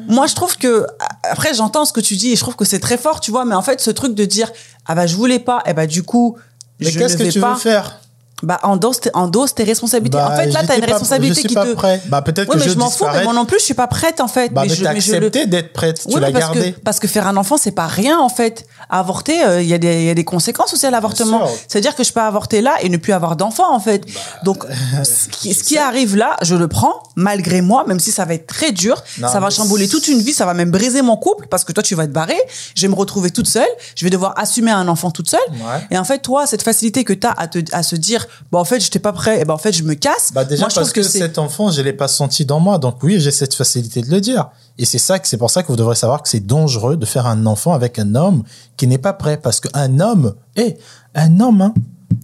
[0.08, 0.86] moi je trouve que
[1.22, 3.44] après j'entends ce que tu dis et je trouve que c'est très fort, tu vois,
[3.44, 4.50] mais en fait ce truc de dire
[4.86, 6.36] ah bah je voulais pas, et bah du coup
[6.80, 7.54] Mais je qu'est-ce ne que tu pas.
[7.54, 8.00] veux faire?
[8.42, 10.16] Bah endosse endosse tes responsabilités.
[10.16, 11.72] Bah, en fait là t'as une responsabilité je suis qui pas te.
[11.72, 12.00] prêt.
[12.06, 13.74] Bah, peut-être Oui, que mais je je m'en fous, mais moi non plus je suis
[13.74, 14.52] pas prête en fait.
[14.52, 16.72] Bah, mais, t'as mais je le- accepté d'être prête, tu Oui, l'as mais parce gardé.
[16.72, 18.66] que, parce que faire un enfant, c'est pas rien, en fait.
[18.88, 21.38] Avorter, euh, il y, a des- il y a des conséquences aussi à l'avortement.
[21.40, 21.56] Bien sûr.
[21.68, 24.04] C'est-à-dire que je peux avorter là et ne plus avoir d'enfant, en fait.
[24.06, 24.64] Bah, Donc,
[25.04, 28.34] ce qui, ce qui arrive là, je le prends, malgré moi, même si ça va
[28.34, 29.02] être très dur.
[29.18, 31.72] Non, ça va chambouler toute une vie, ça va même briser mon couple, parce que
[31.72, 32.38] toi, tu vas te barrer.
[32.74, 33.68] Je vais me retrouver toute seule.
[33.94, 35.40] Je vais devoir assumer un enfant toute seule.
[35.50, 35.86] Ouais.
[35.90, 38.58] Et en fait, toi, cette facilité que tu as à, te, à se dire, bah,
[38.58, 40.32] en fait, je n'étais pas prêt, et ben en fait, je me casse.
[40.32, 43.02] Bah déjà moi, je parce que, cet enfant, je l'ai pas senti dans moi, donc
[43.02, 44.48] oui, j'ai cette facilité de le dire.
[44.78, 47.06] Et c'est ça que c'est pour ça que vous devrez savoir que c'est dangereux de
[47.06, 48.42] faire un enfant avec un homme
[48.76, 50.78] qui n'est pas prêt, parce qu'un homme, est
[51.14, 51.74] un homme, hein,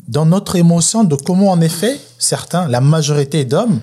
[0.08, 3.80] dans notre émotion de comment on est fait, certains, la majorité d'hommes,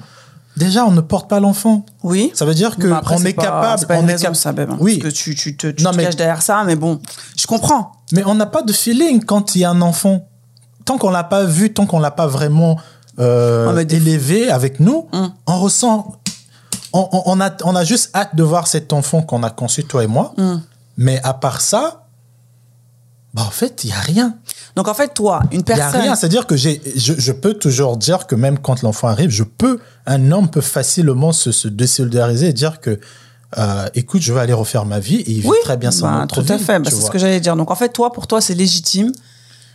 [0.57, 1.85] déjà on ne porte pas l'enfant.
[2.03, 2.31] Oui.
[2.33, 4.23] Ça veut dire que après, on est pas- capable, C'est pas on une est raison,
[4.25, 4.99] cap- ça, Beb, hein, Oui.
[4.99, 6.99] Parce que tu, tu te, tu Non, te mais- caches derrière ça, mais bon,
[7.37, 7.91] je comprends.
[8.11, 10.27] Mais on n'a pas de feeling quand il y a un enfant.
[10.85, 12.77] Tant qu'on l'a pas vu, tant qu'on l'a pas vraiment
[13.19, 15.31] euh, Ah, élevé avec nous, Hum.
[15.47, 16.19] on ressent.
[16.95, 20.07] On, a, on a juste hâte de voir cet enfant qu'on a conçu, toi et
[20.07, 20.33] moi.
[20.37, 20.61] Hum.
[20.97, 22.05] Mais à part ça,
[23.33, 24.35] bah en fait, il n'y a rien.
[24.75, 26.01] Donc en fait, toi, une Il n'y a personne.
[26.01, 26.15] rien.
[26.15, 29.79] C'est-à-dire que j'ai, je, je peux toujours dire que même quand l'enfant arrive, je peux,
[30.05, 32.99] un homme peut facilement se, se désolidariser et dire que,
[33.57, 36.05] euh, écoute, je vais aller refaire ma vie et il vit oui, très bien son
[36.07, 36.77] bah, tout à fait.
[36.79, 37.55] Bah, c'est ce que j'allais dire.
[37.55, 39.11] Donc en fait, toi, pour toi, c'est légitime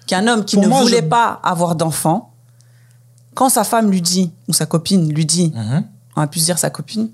[0.08, 2.32] qu'un homme qui Pour ne moi, voulait je- pas avoir d'enfant,
[3.34, 5.84] quand sa femme lui dit ou sa copine lui dit, Mhm.
[6.16, 7.08] on va plus dire sa copine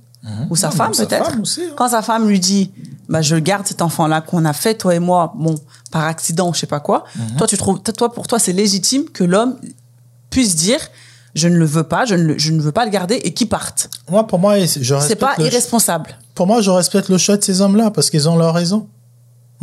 [0.48, 1.26] ou sa Non, femme sa peut-être.
[1.30, 1.74] femme aussi, hein.
[1.76, 2.70] Quand sa femme lui dit,
[3.10, 5.54] bah je garde cet enfant-là qu'on a fait toi et moi, bon
[5.90, 7.04] par accident ou je sais pas quoi.
[7.16, 7.36] Mhm.
[7.36, 9.56] Toi tu trouves, toi pour toi c'est légitime que l'homme
[10.30, 10.78] puisse dire,
[11.34, 13.48] je ne le veux pas, je ne, je ne veux pas le garder et qu'il
[13.50, 13.90] parte.
[14.10, 14.66] Moi, pour moi, je
[15.00, 16.16] C'est pas le- irresponsable.
[16.34, 18.86] Pour moi, je respecte le choix de ces hommes-là parce qu'ils ont leur raison.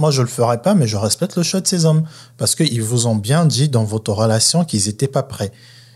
[0.01, 2.03] Moi je le ferai pas, mais je respecte le choix de ces hommes.
[2.37, 5.51] Parce qu'ils vous ont bien dit dans votre relation qu'ils n'étaient pas prêts.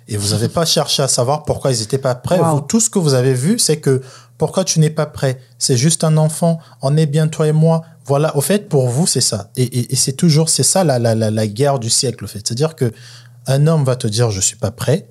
[0.07, 2.39] Et vous n'avez pas cherché à savoir pourquoi ils n'étaient pas prêts.
[2.39, 4.01] Vous, tout ce que vous avez vu, c'est que
[4.37, 5.39] pourquoi tu n'es pas prêt?
[5.57, 7.81] C'est juste un enfant, on est bien toi et moi.
[8.05, 9.49] Voilà, au fait, pour vous, c'est ça.
[9.57, 12.39] Et, c'est toujours, c'est ça la, la, la, guerre du siècle, au fait.
[12.45, 12.91] C'est-à-dire que
[13.47, 15.07] un homme va te dire, je suis pas prêt.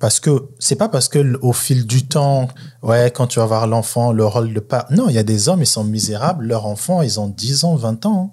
[0.00, 2.48] Parce que c'est pas parce que au fil du temps,
[2.82, 4.86] ouais, quand tu vas voir l'enfant, le rôle de père.
[4.90, 6.46] Non, il y a des hommes, ils sont misérables.
[6.46, 8.32] Leurs enfants, ils ont 10 ans, 20 ans.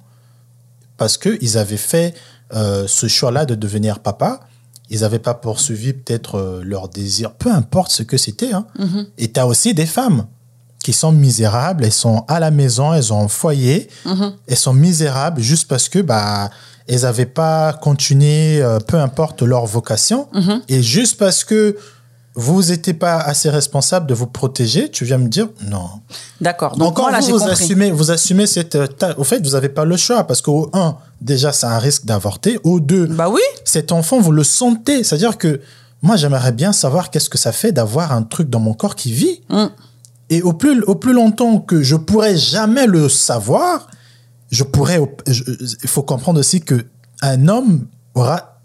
[0.95, 2.15] Parce qu'ils avaient fait
[2.55, 4.39] euh, ce choix-là de devenir papa.
[4.89, 8.53] Ils n'avaient pas poursuivi peut-être euh, leur désir, peu importe ce que c'était.
[8.53, 8.65] Hein.
[8.79, 9.05] Mm-hmm.
[9.17, 10.25] Et tu as aussi des femmes
[10.81, 14.31] qui sont misérables, elles sont à la maison, elles ont un foyer, mm-hmm.
[14.47, 16.49] elles sont misérables juste parce que bah
[16.87, 20.27] elles n'avaient pas continué, euh, peu importe leur vocation.
[20.33, 20.61] Mhm.
[20.69, 21.77] Et juste parce que
[22.35, 25.89] vous n'étiez pas assez responsable de vous protéger, tu viens me dire non.
[26.39, 26.77] D'accord.
[26.77, 28.75] Donc, quand vous, vous assumez, vous assumez cette.
[28.75, 32.05] Euh, au fait, vous n'avez pas le choix parce qu'au un, déjà, c'est un risque
[32.05, 32.59] d'avorter.
[32.63, 33.41] Au deux, bah oui.
[33.65, 35.03] cet enfant, vous le sentez.
[35.03, 35.61] C'est-à-dire que
[36.03, 39.11] moi, j'aimerais bien savoir qu'est-ce que ça fait d'avoir un truc dans mon corps qui
[39.11, 39.41] vit.
[39.49, 39.65] Mm.
[40.29, 43.87] Et au plus, au plus longtemps que je pourrais jamais le savoir,
[44.51, 44.99] je pourrais.
[45.27, 46.85] Il faut comprendre aussi que
[47.21, 48.59] un homme aura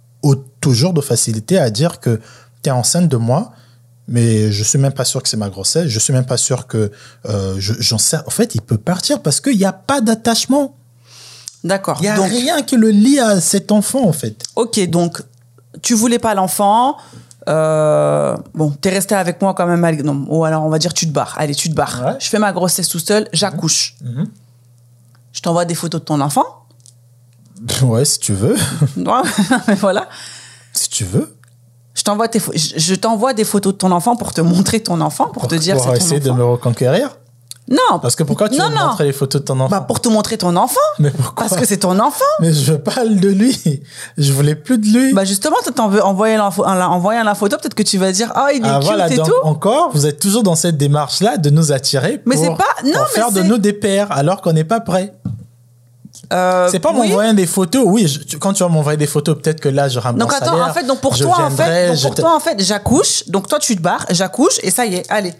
[0.60, 2.20] toujours de facilité à dire que
[2.62, 3.52] tu es enceinte de moi,
[4.08, 5.88] mais je suis même pas sûr que c'est ma grossesse.
[5.88, 6.90] Je suis même pas sûr que
[7.28, 8.18] euh, j'en sais.
[8.26, 10.76] En fait, il peut partir parce qu'il n'y a pas d'attachement.
[11.64, 11.98] D'accord.
[12.00, 14.42] Il n'y a rien qui le lie à cet enfant, en fait.
[14.56, 15.22] Ok, donc
[15.80, 16.96] tu voulais pas l'enfant.
[17.48, 20.02] Euh, bon, tu es resté avec moi quand même.
[20.02, 21.34] Non, ou alors on va dire tu te barres.
[21.38, 22.16] Allez, tu te barres.
[22.20, 23.96] Je fais ma grossesse tout seul, j'accouche.
[24.02, 24.28] Mhm.
[25.32, 26.44] Je t'envoie des photos de ton enfant.
[27.82, 28.56] Ouais, si tu veux.
[28.96, 30.08] mais voilà.
[30.72, 31.36] Si tu veux.
[31.94, 35.46] Je t'envoie, je t'envoie des photos de ton enfant pour te montrer ton enfant, pour,
[35.46, 37.10] te dire c'est Pour essayer de me reconquérir
[37.68, 38.00] non.
[38.00, 40.36] Parce que pourquoi tu veux montrer les photos de ton enfant bah Pour te montrer
[40.36, 40.80] ton enfant.
[40.98, 42.24] Mais pourquoi Parce que c'est ton enfant.
[42.40, 43.82] Mais je parle de lui.
[44.18, 45.12] Je voulais plus de lui.
[45.12, 46.50] Bah justement, t'en veux envoyer la,
[46.90, 49.16] envoyer la photo, peut-être que tu vas dire ah il est ah, cute voilà, et
[49.16, 49.34] donc, tout.
[49.44, 52.64] Encore, vous êtes toujours dans cette démarche là de nous attirer pour, mais c'est pas,
[52.84, 55.14] non, pour faire de nous des pères alors qu'on n'est pas prêt.
[56.32, 57.84] Euh, c'est pas m'envoyer des photos.
[57.86, 58.06] Oui,
[58.40, 60.84] quand tu vas m'envoyer des photos, peut-être que là, je ramène Donc attends, en fait,
[60.84, 63.28] donc pour toi, en fait, pour toi, en fait, j'accouche.
[63.28, 65.34] Donc toi, tu te barres, j'accouche et ça y est, allez.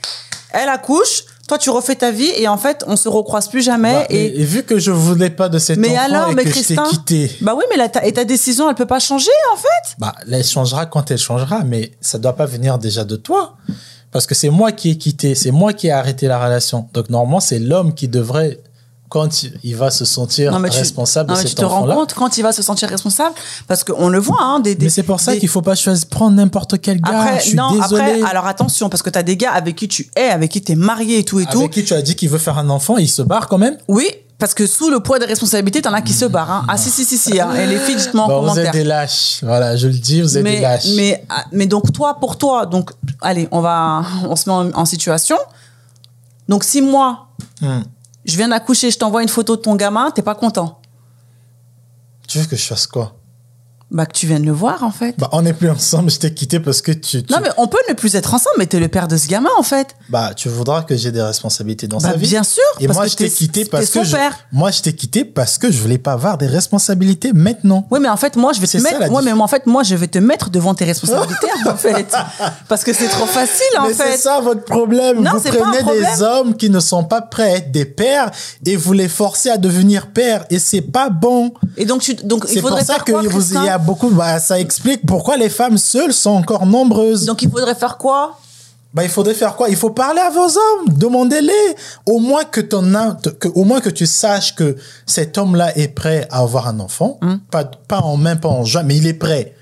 [0.50, 3.92] Elle accouche, toi tu refais ta vie et en fait on se recroise plus jamais
[3.92, 4.42] bah, et...
[4.42, 6.96] vu que je voulais pas de cet mais enfant alors, et mais que Christin, je
[6.96, 7.30] quitté.
[7.42, 9.96] Bah oui mais ta, et ta décision elle peut pas changer en fait?
[9.98, 13.58] Bah elle changera quand elle changera mais ça doit pas venir déjà de toi.
[14.12, 16.88] Parce que c'est moi qui ai quitté c'est moi qui ai arrêté la relation.
[16.94, 18.58] Donc normalement c'est l'homme qui devrait
[19.12, 22.50] quand il va se sentir responsable de cet tu te rends compte quand il va
[22.50, 23.34] se sentir responsable?
[23.68, 26.34] Parce qu'on le voit hein, des, mais c'est pour ça qu'il faut pas choisir prendre
[26.34, 29.36] n'importe quel gars après, je suis non après alors attention parce que tu as des
[29.36, 31.58] gars avec qui tu es avec qui tu es marié et tout et avec tout
[31.58, 33.76] avec qui tu as dit qu'il veut faire un enfant il se barre quand même?
[33.86, 36.50] Oui parce que sous le poids des responsabilités, t'en as qui se barrent.
[36.50, 36.64] Hein.
[36.66, 37.38] Ah si si si si.
[37.38, 37.54] Hein.
[37.54, 38.64] Et les filles, dites-moi en bon, commentaire.
[38.64, 39.38] Vous êtes des lâches.
[39.42, 40.88] Voilà, je le dis, vous êtes mais, des lâches.
[40.96, 44.84] Mais ah, mais donc toi, pour toi, donc allez, on va, on se met en,
[44.84, 45.36] situation.
[46.48, 47.28] Donc si moi,
[47.60, 47.82] hmm
[48.24, 50.80] je viens d'accoucher, je t'envoie une photo de ton gamin, t'es pas content.
[52.28, 53.16] Tu veux que je fasse quoi?
[53.92, 55.14] Bah, que tu viennes le voir, en fait.
[55.18, 57.78] Bah, on n'est plus ensemble, je t'ai quitté parce que tu, Non, mais on peut
[57.88, 59.94] ne plus être ensemble, mais t'es le père de ce gamin, en fait.
[60.08, 62.26] Bah, tu voudras que j'ai des responsabilités dans bah, sa vie.
[62.26, 62.62] Bien sûr.
[62.80, 64.02] Et moi, je t'ai quitté parce que.
[64.02, 64.16] Je,
[64.50, 67.86] moi, je t'ai quitté parce que je voulais pas avoir des responsabilités maintenant.
[67.90, 69.12] Oui, mais en fait, moi, je vais te mettre.
[69.12, 72.06] Ouais, mais en fait, moi, je vais te mettre devant tes responsabilités, en fait.
[72.68, 74.12] Parce que c'est trop facile, en mais fait.
[74.12, 75.20] C'est ça votre problème.
[75.20, 78.30] Non, vous prenez des hommes qui ne sont pas prêts à être des pères
[78.64, 80.46] et vous les forcez à devenir pères.
[80.48, 81.52] Et c'est pas bon.
[81.76, 84.58] Et donc, tu, donc, il faudrait pour ça que vous, y a beaucoup, bah, ça
[84.58, 87.26] explique pourquoi les femmes seules sont encore nombreuses.
[87.26, 88.38] Donc il faudrait faire quoi?
[88.94, 89.70] Bah, il faudrait faire quoi?
[89.70, 91.76] Il faut parler à vos hommes, demandez-les.
[92.06, 92.82] Au moins que ton,
[93.40, 97.18] que, au moins que tu saches que cet homme-là est prêt à avoir un enfant,
[97.22, 97.36] hmm.
[97.50, 99.54] pas, pas en main, pas en juin, mais il est prêt.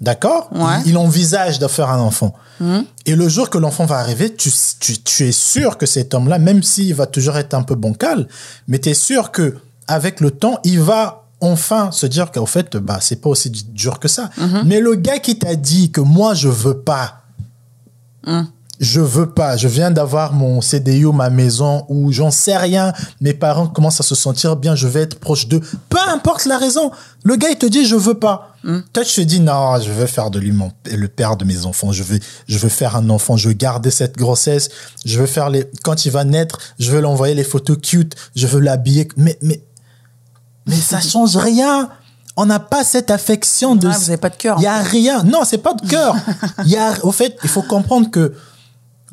[0.00, 0.50] D'accord?
[0.84, 2.34] Il, envisage de faire un enfant.
[2.60, 2.80] Hmm.
[3.06, 4.50] Et le jour que l'enfant va arriver, tu,
[4.80, 8.28] tu, tu es sûr que cet homme-là, même s'il va toujours être un peu bancal,
[8.66, 9.54] mais tu es sûr que
[9.86, 14.00] avec le temps, il va enfin se dire qu'en fait, bah, c'est pas aussi dur
[14.00, 14.30] que ça.
[14.38, 14.62] Mhm.
[14.66, 17.22] Mais le gars qui t'a dit que moi, je veux pas,
[18.26, 18.46] mhm.
[18.80, 22.92] je veux pas, je viens d'avoir mon CDI ou ma maison ou j'en sais rien,
[23.20, 25.60] mes parents commencent à se sentir bien, je vais être proche d'eux.
[25.88, 26.90] Peu importe la raison,
[27.22, 28.54] le gars, il te dit, je veux pas.
[28.64, 28.82] Mhm.
[28.92, 31.66] Toi, tu te dis, non, je veux faire de lui mon, le père de mes
[31.66, 31.92] enfants.
[31.92, 33.36] Je veux, je veux faire un enfant.
[33.36, 34.70] Je veux garder cette grossesse.
[35.04, 38.14] Je veux faire les, quand il va naître, je veux l'envoyer les photos cute.
[38.34, 39.08] Je veux l'habiller.
[39.16, 39.60] Mais, mais,
[40.66, 41.88] mais ça change rien.
[42.36, 43.88] On n'a pas cette affection de.
[43.88, 44.56] Ah, vous n'avez pas de cœur.
[44.58, 45.22] Il y a rien.
[45.22, 46.16] Non, c'est pas de cœur.
[46.64, 48.34] Il y a, au fait, il faut comprendre que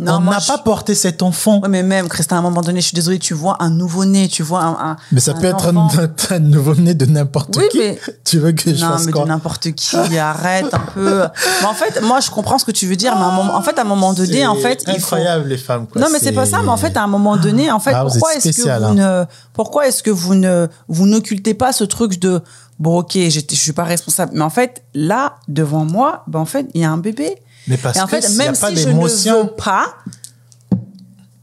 [0.02, 1.60] on n'a pas porté cet enfant.
[1.64, 4.28] Oui, mais même, Christin, à un moment donné, je suis désolée, tu vois un nouveau-né,
[4.28, 4.96] tu vois un.
[5.12, 5.68] mais ça peut être
[6.32, 7.78] un, nouveau-né de n'importe oui, qui.
[7.80, 8.00] Mais...
[8.24, 9.24] Tu veux que je non, fasse mais quoi?
[9.24, 11.24] de n'importe qui, arrête un peu.
[11.62, 13.82] Mais en fait, moi, je comprends ce que tu veux dire, mais en fait, à
[13.82, 14.84] un moment donné, en fait.
[14.88, 16.02] incroyable, les femmes, quoi.
[16.02, 18.06] Non, mais c'est pas ça, mais en fait, à un moment donné, en fait, ah,
[18.06, 18.94] pourquoi est-ce que vous hein.
[18.94, 22.42] ne, pourquoi est-ce que vous ne, vous n'occultez pas ce truc de,
[22.80, 24.32] bon, ok, je suis pas responsable.
[24.36, 27.38] Mais en fait, là, devant moi, ben, en fait, il y a un bébé.
[27.68, 29.96] Mais parce et en fait, même si je ne veux pas,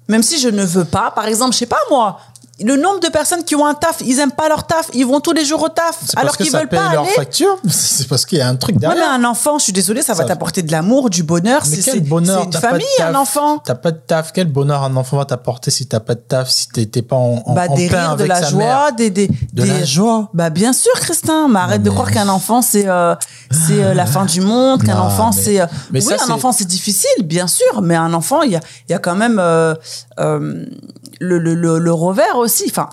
[0.09, 2.21] même si je ne veux pas, par exemple, je sais pas moi,
[2.61, 5.21] le nombre de personnes qui ont un taf, ils aiment pas leur taf, ils vont
[5.21, 7.13] tous les jours au taf, alors qu'ils veulent pas leur aller.
[7.13, 7.57] facture.
[7.69, 8.99] C'est parce qu'il y a un truc derrière.
[8.99, 11.63] Ouais, mais un enfant, je suis désolée, ça, va t'apporter de l'amour, du bonheur.
[11.71, 13.59] Mais quel bonheur C'est une famille, un enfant.
[13.59, 14.33] T'as pas de taf.
[14.33, 17.43] Quel bonheur un enfant va t'apporter si t'as pas de taf, si t'es pas en,
[17.47, 20.31] en, bah, en des rires, de la joie, des, des, de la joie.
[20.35, 21.49] Bah bien sûr, Christin.
[21.49, 23.15] Mais arrête de croire qu'un enfant c'est euh,
[23.51, 25.61] c'est euh, la fin du monde, qu'un enfant c'est.
[25.61, 28.93] Euh, oui, un enfant c'est difficile, bien sûr, mais un enfant il y a il
[28.93, 29.41] y a quand même
[31.19, 32.65] le, le, le, le revers aussi.
[32.69, 32.89] Enfin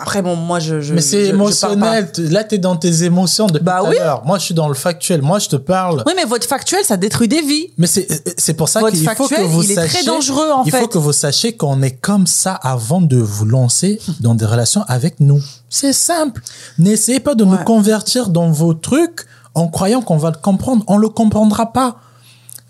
[0.00, 0.80] après, bon, moi, je.
[0.80, 2.08] je mais c'est émotionnel.
[2.18, 3.96] Là, tu es dans tes émotions depuis bah, tout oui.
[3.98, 4.22] à l'heure.
[4.24, 5.22] Moi, je suis dans le factuel.
[5.22, 6.04] Moi, je te parle.
[6.06, 7.66] Oui, mais votre factuel, ça détruit des vies.
[7.76, 10.00] Mais c'est pour ça qu'il faut que vous il sachiez.
[10.00, 13.16] Est très dangereux, en il faut que vous sachiez qu'on est comme ça avant de
[13.16, 15.42] vous lancer dans des relations avec nous.
[15.68, 16.42] C'est simple.
[16.78, 20.84] N'essayez pas de nous convertir dans vos trucs en croyant qu'on va le comprendre.
[20.86, 21.96] On le comprendra pas.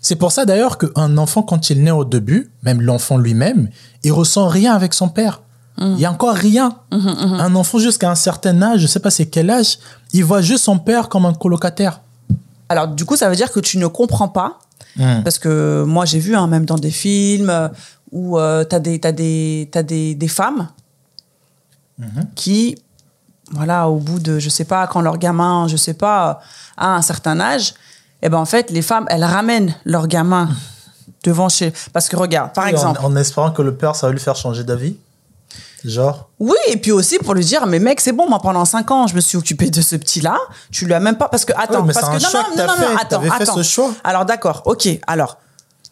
[0.01, 3.69] C'est pour ça d'ailleurs qu'un enfant, quand il naît au début, même l'enfant lui-même,
[4.03, 5.41] il ressent rien avec son père.
[5.77, 6.75] Il y a encore rien.
[6.91, 9.79] Un enfant jusqu'à un certain âge, je sais pas c'est quel âge,
[10.13, 12.01] il voit juste son père comme un colocataire.
[12.69, 14.59] Alors du coup, ça veut dire que tu ne comprends pas,
[14.95, 15.23] mm.
[15.23, 17.67] parce que moi j'ai vu, hein, même dans des films euh,
[18.11, 20.69] où euh, tu as, des, as, des, as des, des femmes
[21.99, 22.25] mm-hmm.
[22.35, 22.77] qui,
[23.51, 26.41] voilà, au bout de, je sais pas, quand leur gamin, je sais pas,
[26.77, 27.73] a un certain âge,
[28.23, 30.49] et eh ben en fait, les femmes, elles ramènent leur gamin
[31.23, 31.73] devant chez...
[31.91, 32.99] Parce que regarde, par exemple...
[33.03, 34.95] en espérant que le père, ça va lui faire changer d'avis
[35.83, 38.91] Genre Oui, et puis aussi pour lui dire, mais mec, c'est bon, moi pendant 5
[38.91, 40.37] ans, je me suis occupé de ce petit-là.
[40.71, 41.27] Tu lui as même pas.
[41.27, 42.23] Parce que, attends, parce que.
[42.23, 43.37] non, non, non, non, attends, attends.
[43.37, 43.91] Fait ce choix.
[44.03, 44.87] Alors d'accord, ok.
[45.07, 45.37] Alors,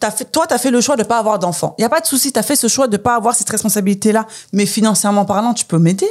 [0.01, 1.75] as fait, toi, tu as fait le choix de pas avoir d'enfant.
[1.77, 3.49] Il n'y a pas de souci, tu as fait ce choix de pas avoir cette
[3.49, 4.27] responsabilité-là.
[4.53, 6.09] Mais financièrement parlant, tu peux m'aider.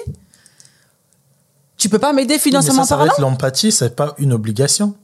[1.77, 3.15] Tu peux pas m'aider financièrement ça, ça parlant?
[3.19, 4.95] L'empathie, c'est pas une obligation.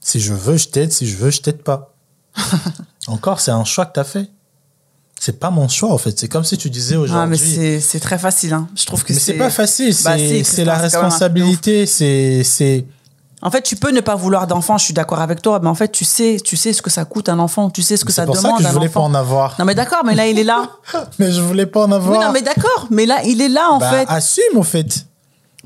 [0.00, 0.92] Si je veux, je t'aide.
[0.92, 1.94] Si je veux, je t'aide pas.
[3.06, 4.30] Encore, c'est un choix que tu as fait
[5.20, 6.18] c'est pas mon choix en fait.
[6.18, 7.22] C'est comme si tu disais aujourd'hui.
[7.22, 8.54] Ah, mais c'est très facile.
[8.54, 8.68] Hein.
[8.74, 9.34] Je trouve que c'est.
[9.34, 9.94] pas facile.
[10.02, 11.84] Bah, c'est la responsabilité.
[11.86, 12.86] C'est
[13.42, 14.78] En fait, tu peux ne pas vouloir d'enfant.
[14.78, 17.04] Je suis d'accord avec toi, mais en fait, tu sais, tu sais ce que ça
[17.04, 17.68] coûte un enfant.
[17.68, 18.36] Tu sais ce que ça demande.
[18.36, 19.56] C'est pour ça que je voulais pas en avoir.
[19.58, 20.70] Non mais d'accord, mais là il est là.
[21.18, 22.18] mais je voulais pas en avoir.
[22.18, 24.06] Oui, non mais d'accord, mais là il est là en bah, fait.
[24.08, 25.04] Assume en fait.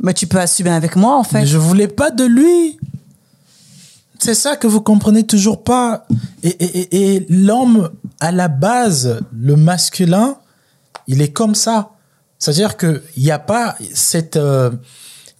[0.02, 1.42] Mais tu peux assumer avec moi en fait.
[1.42, 2.76] Mais je voulais pas de lui.
[4.24, 6.06] C'est ça que vous comprenez toujours pas.
[6.42, 10.36] Et, et, et, l'homme, à la base, le masculin,
[11.06, 11.90] il est comme ça.
[12.38, 14.70] C'est-à-dire qu'il n'y a pas cette, euh,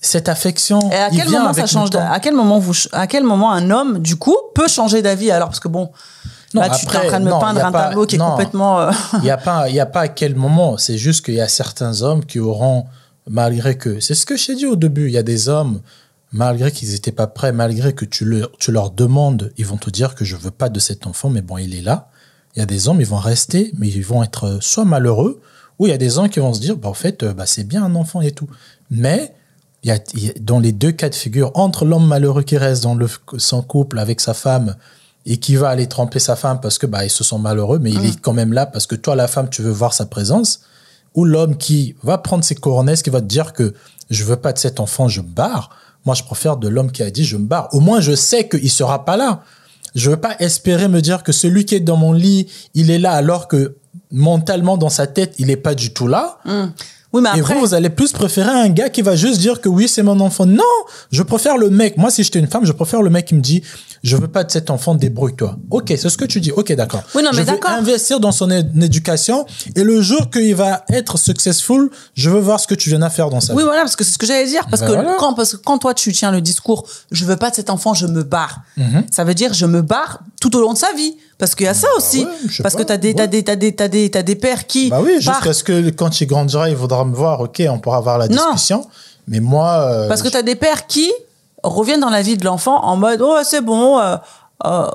[0.02, 0.90] cette affection.
[0.90, 4.00] Et à quel moment ça change À quel moment vous, à quel moment un homme,
[4.00, 5.48] du coup, peut changer d'avis alors?
[5.48, 5.90] Parce que bon,
[6.52, 8.80] non, là, tu es en train de me peindre un tableau qui est complètement.
[8.80, 10.76] Euh, il n'y a pas, il y a pas à quel moment.
[10.76, 12.84] C'est juste qu'il y a certains hommes qui auront,
[13.30, 15.80] malgré que, c'est ce que j'ai dit au début, il y a des hommes
[16.34, 20.16] malgré qu'ils n'étaient pas prêts, malgré que tu, tu leur demandes, ils vont te dire
[20.16, 22.10] que je veux pas de cet enfant, mais bon, il est là.
[22.54, 25.40] Il y a des hommes, ils vont rester, mais ils vont être soit malheureux,
[25.78, 27.62] ou il y a des hommes qui vont se dire, bah, en fait, bah, c'est
[27.62, 28.48] bien un enfant et tout.
[28.90, 29.32] Mais
[29.84, 32.96] il y, a, dans les deux cas de figure, entre l'homme malheureux qui reste dans
[32.96, 33.06] le,
[33.38, 34.74] son couple avec sa femme
[35.26, 37.92] et qui va aller tromper sa femme parce que bah, ils se sont malheureux, mais
[37.92, 40.62] il est quand même là parce que toi, la femme, tu veux voir sa présence,
[41.14, 43.72] ou l'homme qui va prendre ses couronnes, qui va te dire que
[44.10, 45.70] je veux pas de cet enfant, je barre
[46.04, 47.68] moi, je préfère de l'homme qui a dit je me barre.
[47.72, 49.42] Au moins, je sais qu'il sera pas là.
[49.94, 52.98] Je veux pas espérer me dire que celui qui est dans mon lit, il est
[52.98, 53.76] là alors que
[54.10, 56.38] mentalement dans sa tête, il est pas du tout là.
[56.44, 56.72] Hum.
[57.14, 57.54] Oui, mais après...
[57.54, 60.02] Et vous, vous allez plus préférer un gars qui va juste dire que oui, c'est
[60.02, 60.46] mon enfant.
[60.46, 60.64] Non,
[61.12, 61.96] je préfère le mec.
[61.96, 63.62] Moi, si j'étais une femme, je préfère le mec qui me dit,
[64.02, 65.56] je veux pas de cet enfant, débrouille-toi.
[65.70, 66.50] Ok, c'est ce que tu dis.
[66.50, 67.04] Ok, d'accord.
[67.14, 69.46] Oui, non, je mais veux investir dans son éducation
[69.76, 73.10] et le jour qu'il va être successful, je veux voir ce que tu viens à
[73.10, 73.58] faire dans sa vie.
[73.58, 74.66] Oui, voilà, parce que c'est ce que j'allais dire.
[74.68, 77.50] Parce, ben que quand, parce que quand toi, tu tiens le discours, je veux pas
[77.50, 78.62] de cet enfant, je me barre.
[78.76, 79.04] Mhm.
[79.12, 81.14] Ça veut dire, je me barre tout au long de sa vie.
[81.38, 82.26] Parce qu'il y a ça bah aussi.
[82.62, 84.90] Parce que t'as des, t'as des, t'as des, t'as des, t'as des pères qui.
[84.90, 87.98] Bah oui, jusqu'à ce que quand il grandira, il voudra me voir, ok, on pourra
[87.98, 88.86] avoir la discussion.
[89.28, 89.88] Mais moi.
[89.90, 91.12] Euh, Parce que t'as des pères qui
[91.62, 94.16] reviennent dans la vie de l'enfant en mode, oh, c'est bon, euh,
[94.64, 94.86] euh,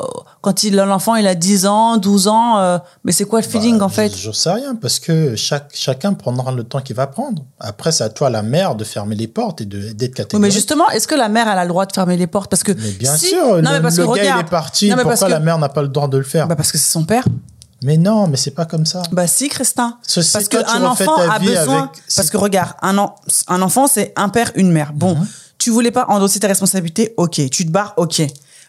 [0.41, 3.77] quand il l'enfant il a 10 ans, 12 ans, euh, mais c'est quoi le feeling
[3.77, 7.07] bah, en fait Je sais rien parce que chaque chacun prendra le temps qu'il va
[7.07, 7.43] prendre.
[7.59, 10.41] Après c'est à toi la mère de fermer les portes et de d'être catégorique.
[10.41, 12.49] mais justement, est-ce que la mère elle a le droit de fermer les portes?
[12.49, 15.29] Parce que mais bien sûr, non, le, mais parce que, gars il est parti, pourquoi
[15.29, 16.47] la mère n'a pas le droit de le faire?
[16.47, 17.25] Bah Parce que c'est son père.
[17.81, 19.03] Mais non, mais c'est pas comme ça.
[19.11, 19.97] Bah si, Christin.
[20.33, 21.91] parce qu'un enfant a besoin.
[22.15, 22.97] Parce que regarde, un,
[23.47, 24.93] un enfant, c'est un père, une mère.
[24.93, 25.27] Bon, mhm.
[25.57, 27.49] tu voulais pas endosser tes responsabilités, ok.
[27.49, 28.23] Tu te barres, ok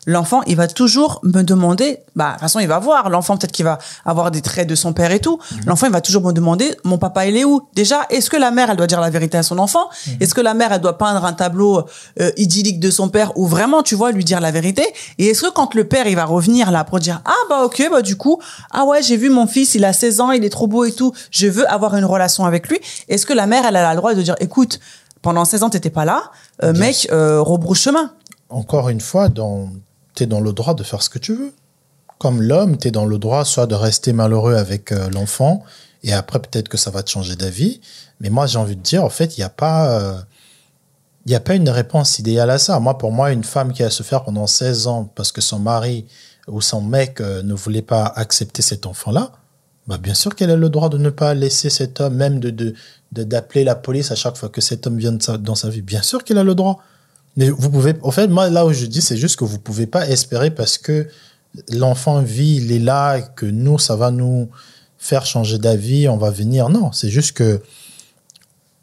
[0.07, 3.11] l'enfant, il va toujours me demander, bah, de toute façon, il va voir.
[3.11, 5.39] L'enfant, peut-être qu'il va avoir des traits de son père et tout.
[5.39, 5.61] Mhm.
[5.67, 7.69] L'enfant, il va toujours me demander, mon papa, il est où?
[7.75, 9.89] Déjà, est-ce que la mère, elle doit dire la vérité à son enfant?
[10.07, 10.17] Mhm.
[10.21, 11.85] Est-ce que la mère, elle doit peindre un tableau
[12.21, 14.85] euh, idyllique de son père ou vraiment, tu vois, lui dire la vérité?
[15.19, 17.89] Et est-ce que quand le père, il va revenir là pour dire, ah, bah, ok,
[17.91, 20.51] bah, du coup, ah ouais, j'ai vu mon fils, il a 16 ans, il est
[20.51, 22.81] trop beau et tout, je veux avoir une relation avec lui.
[23.09, 24.81] Est-ce que la mère, elle a le droit de dire, écoute,
[25.23, 26.31] pendant 16 ans, t'étais pas là,
[26.63, 28.13] euh, mec, euh, rebrouche chemin.
[28.49, 29.69] Encore une fois, dans
[30.27, 31.53] dans le droit de faire ce que tu veux.
[32.19, 35.63] Comme l'homme, tu es dans le droit soit de rester malheureux avec euh, l'enfant,
[36.03, 37.81] et après peut-être que ça va te changer d'avis.
[38.21, 39.99] Mais moi, j'ai envie de dire, en fait, il n'y a pas...
[39.99, 40.21] Euh,
[41.27, 42.81] il a pas une réponse idéale à ça.
[42.81, 46.07] Moi, pour moi, une femme qui a faire pendant 16 ans parce que son mari
[46.49, 49.33] ou son mec euh, ne voulait pas accepter cet enfant-là,
[49.87, 52.75] bah bien sûr qu'elle a le droit de ne pas laisser cet homme, même de
[53.13, 55.83] d'appeler la police à chaque fois que cet homme vient dans sa vie.
[55.83, 56.79] Bien sûr qu'elle a le droit.
[57.37, 59.87] Mais vous pouvez, en fait, moi, là où je dis, c'est juste que vous pouvez
[59.87, 61.09] pas espérer parce que
[61.69, 64.49] l'enfant vit, il est là, que nous, ça va nous
[64.99, 66.69] faire changer d'avis, on va venir.
[66.69, 67.63] Non, c'est juste que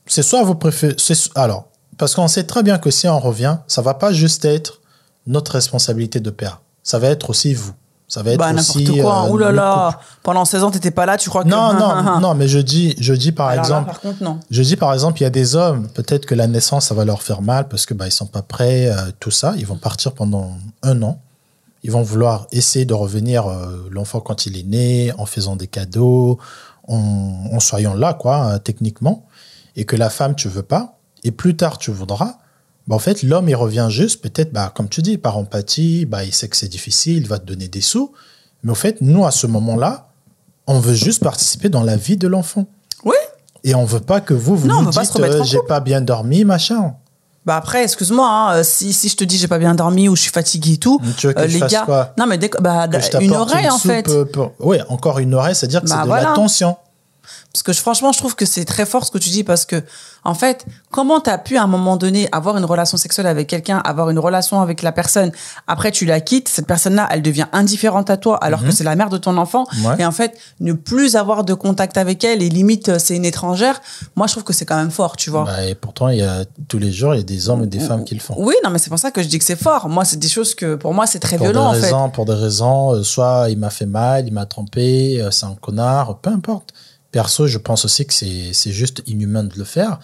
[0.05, 0.95] c'est soit vous préférez,
[1.36, 4.81] alors, parce qu'on sait très bien que si on revient, ça va pas juste être
[5.25, 6.62] notre responsabilité de père.
[6.83, 7.73] Ça va être aussi vous.
[8.08, 8.86] Ça va être bah, aussi.
[9.02, 9.26] quoi.
[9.26, 10.00] Euh, Ouh là là.
[10.24, 11.50] Pendant 16 ans, t'étais pas là, tu crois que.
[11.50, 13.88] Non, non, non, mais je dis, je dis par exemple.
[13.88, 14.39] par contre, non.
[14.50, 17.04] Je dis par exemple, il y a des hommes, peut-être que la naissance, ça va
[17.04, 19.54] leur faire mal parce que, bah, ils sont pas prêts, euh, tout ça.
[19.58, 20.52] Ils vont partir pendant
[20.84, 21.20] un an.
[21.84, 25.67] Ils vont vouloir essayer de revenir, euh, l'enfant quand il est né, en faisant des
[25.67, 26.39] cadeaux,
[26.88, 29.26] en, en soyant là, quoi, techniquement.
[29.76, 30.98] Et que la femme, tu veux pas.
[31.24, 32.38] Et plus tard, tu voudras
[32.88, 36.23] bah, en fait, l'homme, il revient juste, peut-être, bah, comme tu dis, par empathie, bah,
[36.23, 38.13] il sait que c'est difficile, il va te donner des sous.
[38.63, 40.08] Mais au fait, nous, à ce moment-là,
[40.67, 42.65] on veut juste participer dans la vie de l'enfant.
[43.04, 43.15] Oui.
[43.63, 46.95] Et on veut pas que vous, vous nous dites, euh, j'ai pas bien dormi, machin.
[47.45, 50.17] Bah après, excuse-moi, hein, euh, si, si je te dis j'ai pas bien dormi ou
[50.17, 52.13] je suis fatigué et tout, tu veux que euh, les gars, quoi?
[52.17, 52.89] Non mais bah,
[53.21, 54.10] une oreille en fait.
[54.60, 56.76] Oui, encore une oreille, c'est-à-dire que bah, c'est de l'attention.
[57.53, 59.83] Parce que franchement, je trouve que c'est très fort ce que tu dis parce que,
[60.23, 63.47] en fait, comment tu as pu à un moment donné avoir une relation sexuelle avec
[63.47, 65.31] quelqu'un, avoir une relation avec la personne,
[65.67, 68.71] après tu la quittes, cette personne-là, elle devient indifférente à toi alors que mhm.
[68.71, 69.65] c'est la mère de ton enfant.
[69.99, 73.25] Et en fait, ne plus avoir de contact avec elle et limite, euh, c'est une
[73.25, 73.81] étrangère,
[74.15, 75.45] moi je trouve que c'est quand même fort, tu vois.
[75.45, 77.67] Bah, et pourtant, il y a tous les jours, il y a des hommes et
[77.67, 78.35] des femmes qui le font.
[78.37, 79.89] Oui, non, mais c'est pour ça que je dis que c'est fort.
[79.89, 81.93] Moi, c'est des choses que, pour moi, c'est très violent, en fait.
[82.13, 85.55] Pour des raisons, euh, soit il m'a fait mal, il m'a trompé, euh, c'est un
[85.55, 86.73] connard, peu importe.
[87.17, 89.97] Perso, je pense aussi que c'est juste inhumain de le faire.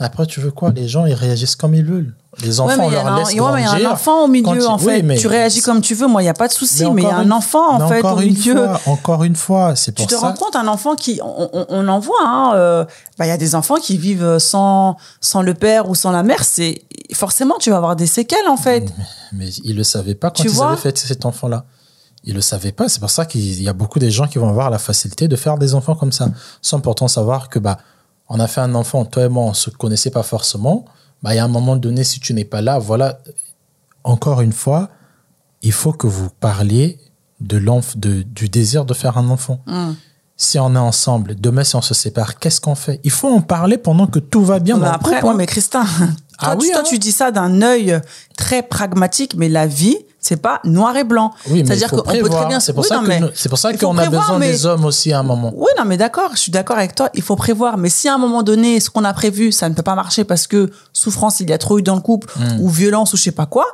[0.00, 0.72] Après, tu veux quoi?
[0.74, 2.12] Les gens, ils réagissent comme ils veulent.
[2.42, 4.66] Les enfants, on leur un, laisse ouais, mais il y a un enfant au milieu,
[4.66, 5.14] en fait.
[5.14, 6.08] tu réagis comme tu veux.
[6.08, 8.02] Moi, il n'y a pas de souci, mais il y a un enfant, en fait,
[8.04, 8.66] au milieu.
[8.66, 10.16] Fois, encore une fois, c'est pour ça.
[10.16, 12.84] Tu te rends compte, un enfant qui, on, en voit, hein, euh,
[13.16, 16.24] bah, il y a des enfants qui vivent sans, sans le père ou sans la
[16.24, 16.42] mère.
[16.42, 16.82] C'est
[17.14, 18.92] forcément, tu vas avoir des séquelles, en fait.
[19.32, 21.64] Mais, mais ils le savaient pas quand ils avaient fait cet enfant-là.
[22.24, 22.88] Ils le savaient pas.
[22.88, 25.36] C'est pour ça qu'il y a beaucoup de gens qui vont avoir la facilité de
[25.36, 26.28] faire des enfants comme ça,
[26.62, 27.78] sans pourtant savoir que bah
[28.28, 30.84] on a fait un enfant, toi et moi, on se connaissait pas forcément.
[31.22, 33.20] Bah, il y a un moment donné, si tu n'es pas là, voilà.
[34.04, 34.90] Encore une fois,
[35.62, 36.98] il faut que vous parliez
[37.40, 37.58] de
[37.96, 39.60] de, du désir de faire un enfant.
[39.66, 39.92] Mm.
[40.36, 43.00] Si on est ensemble, demain si on se sépare, qu'est-ce qu'on fait?
[43.02, 44.78] Il faut en parler pendant que tout va bien.
[44.78, 45.84] Bah après, mais Christin,
[46.38, 46.84] ah toi, oui, toi hein.
[46.86, 48.00] tu dis ça d'un œil
[48.36, 51.32] très pragmatique, mais la vie, c'est pas noir et blanc.
[51.48, 51.64] Oui,
[52.60, 53.00] C'est pour, ça
[53.34, 55.52] c'est pour ça qu'on a besoin des hommes aussi à un moment.
[55.54, 57.08] Oui, non, mais d'accord, je suis d'accord avec toi.
[57.14, 57.78] Il faut prévoir.
[57.78, 60.24] Mais si à un moment donné, ce qu'on a prévu, ça ne peut pas marcher
[60.24, 62.60] parce que souffrance, il y a trop eu dans le couple, hmm.
[62.60, 63.66] ou violence, ou je sais pas quoi,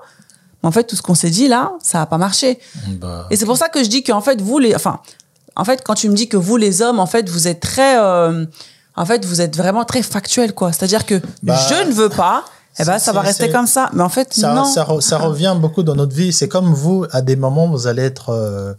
[0.62, 2.58] en fait, tout ce qu'on s'est dit là, ça a pas marché.
[2.88, 5.00] Bah, et c'est pour ça que je dis qu'en fait, vous les, enfin,
[5.56, 7.98] en fait, quand tu me dis que vous les hommes, en fait, vous êtes très,
[7.98, 8.44] euh,
[8.96, 10.72] en fait, vous êtes vraiment très factuel, quoi.
[10.72, 12.44] C'est-à-dire que bah, je ne veux pas
[12.78, 13.90] eh ben, ça va rester comme ça.
[13.92, 14.64] Mais en fait, ça, non.
[14.64, 16.32] Ça, revient beaucoup dans notre vie.
[16.32, 18.74] C'est comme vous, à des moments, vous allez être euh,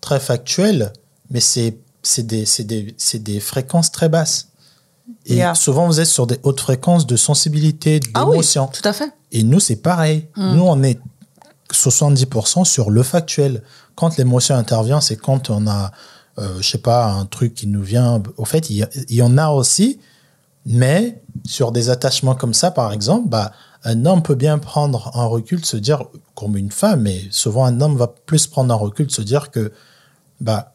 [0.00, 0.92] très factuel,
[1.30, 1.78] mais c'est
[2.18, 4.48] des, des, des fréquences très basses.
[5.26, 8.64] Et souvent, vous êtes sur des hautes fréquences de sensibilité, d'émotion.
[8.64, 9.12] Ah oui, tout à fait.
[9.32, 10.26] Et nous, c'est pareil.
[10.36, 10.54] Hmm.
[10.54, 10.98] Nous, on est
[11.72, 13.62] 70% sur le factuel.
[13.94, 15.92] Quand l'émotion intervient, c'est quand on a,
[16.38, 18.22] euh, je sais pas, un truc qui nous vient.
[18.36, 19.98] Au fait, il y en a aussi,
[20.66, 23.52] mais sur des attachements comme ça, par exemple, bah,
[23.84, 26.02] un homme peut bien prendre un recul, se dire,
[26.34, 29.72] comme une femme, mais souvent un homme va plus prendre un recul, se dire que
[30.40, 30.74] bah,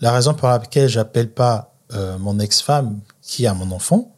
[0.00, 4.12] la raison pour laquelle j'appelle pas euh, mon ex-femme qui a mon enfant,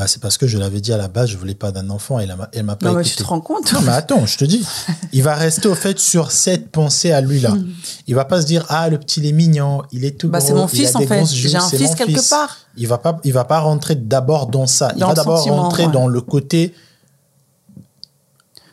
[0.00, 2.18] bah, c'est parce que je l'avais dit à la base, je voulais pas d'un enfant
[2.20, 4.46] et elle m'a pas non, mais tu te rends compte Non, mais attends, je te
[4.46, 4.66] dis.
[5.12, 7.50] Il va rester au fait sur cette pensée à lui là.
[7.50, 7.68] Hmm.
[8.06, 10.40] Il va pas se dire ah le petit il est mignon, il est tout bah,
[10.40, 11.26] c'est mon fils en fait.
[11.26, 12.56] J'ai un fils quelque part.
[12.78, 14.90] Il va pas il va pas rentrer d'abord dans ça.
[14.96, 16.72] il va d'abord rentrer dans le côté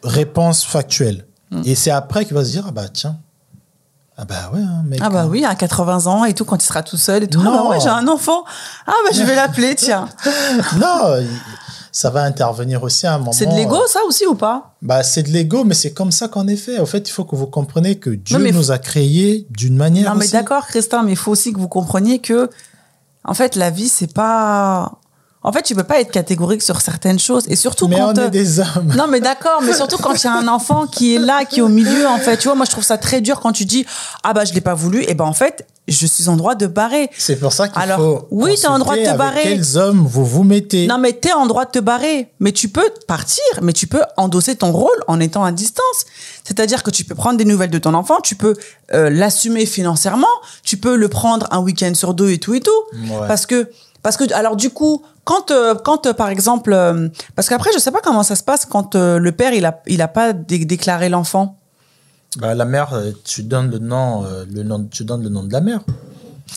[0.03, 1.25] réponse factuelle.
[1.51, 1.61] Hmm.
[1.65, 3.19] Et c'est après qu'il va se dire ah bah tiens
[4.19, 4.99] ah bah ouais, hein, mec.
[5.01, 5.27] Ah bah hein.
[5.29, 7.39] oui, à 80 ans et tout, quand il sera tout seul et tout.
[7.41, 8.45] Ah bah ouais, j'ai un enfant.
[8.87, 10.09] Ah bah je vais l'appeler, tiens.
[10.79, 11.23] non,
[11.91, 13.31] ça va intervenir aussi à un moment.
[13.31, 14.75] C'est de l'ego, ça aussi ou pas?
[14.81, 17.35] Bah c'est de l'ego, mais c'est comme ça qu'en effet, au fait, il faut que
[17.35, 20.13] vous compreniez que Dieu nous a créés d'une manière.
[20.13, 22.49] Non mais d'accord, Christin, mais il faut aussi que vous compreniez que,
[23.23, 24.99] en fait, la vie c'est pas
[25.43, 28.25] en fait, tu peux pas être catégorique sur certaines choses et surtout mais quand on
[28.25, 28.93] est des hommes.
[28.97, 31.59] Non, mais d'accord, mais surtout quand il y a un enfant qui est là, qui
[31.59, 33.65] est au milieu, en fait, tu vois, moi je trouve ça très dur quand tu
[33.65, 33.85] dis
[34.23, 36.67] ah bah je l'ai pas voulu, et ben en fait je suis en droit de
[36.67, 37.09] barrer.
[37.17, 38.27] C'est pour ça qu'il faut.
[38.29, 39.43] Oui, tu es en droit de te barrer.
[39.43, 42.27] quels hommes vous vous mettez Non, mais tu es en droit de te barrer.
[42.39, 46.05] Mais tu peux partir, mais tu peux endosser ton rôle en étant à distance.
[46.43, 48.55] C'est-à-dire que tu peux prendre des nouvelles de ton enfant, tu peux
[48.93, 50.27] euh, l'assumer financièrement,
[50.63, 52.83] tu peux le prendre un week-end sur deux et tout et tout.
[53.27, 53.69] Parce que
[54.07, 57.77] parce que alors du coup, quand euh, quand euh, par exemple euh, parce qu'après je
[57.77, 61.09] sais pas comment ça se passe quand le père il a il a pas déclaré
[61.09, 61.59] l'enfant.
[62.37, 65.59] Bah, la mère tu donnes le nom le nom tu donnes le nom de la
[65.59, 65.81] mère.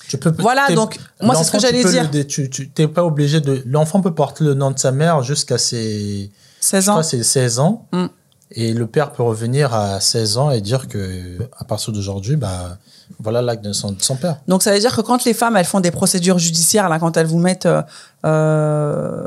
[0.06, 2.08] Tu peux Voilà donc moi c'est ce que j'allais dire.
[2.28, 5.58] tu tu t'es pas obligé de l'enfant peut porter le nom de sa mère jusqu'à
[5.58, 6.30] ses
[6.60, 7.02] 16 ans.
[7.02, 7.88] c'est 16 ans.
[7.90, 8.06] Mm.
[8.52, 12.78] Et le père peut revenir à 16 ans et dire que à partir d'aujourd'hui bah
[13.18, 14.36] voilà l'acte de son, père.
[14.48, 17.16] Donc ça veut dire que quand les femmes elles font des procédures judiciaires là, quand
[17.16, 17.82] elles vous mettent euh,
[18.24, 19.24] euh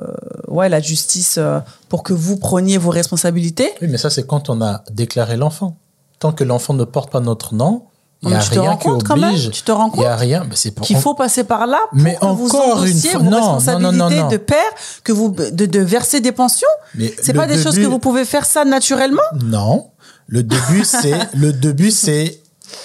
[0.47, 1.59] ouais la justice euh,
[1.89, 3.71] pour que vous preniez vos responsabilités.
[3.81, 5.77] Oui, mais ça c'est quand on a déclaré l'enfant.
[6.19, 7.83] Tant que l'enfant ne porte pas notre nom,
[8.23, 9.51] il n'y a rien qui oblige.
[9.51, 10.45] Tu te rends compte Il y a rien.
[10.49, 14.37] Mais c'est qu'il faut passer par là pour mais que vous endossiez vos responsabilités de
[14.37, 14.57] père,
[15.03, 16.67] que vous de, de verser des pensions.
[16.95, 19.21] Mais c'est pas des choses que vous pouvez faire ça naturellement.
[19.43, 19.89] Non.
[20.27, 22.39] Le début c'est le début c'est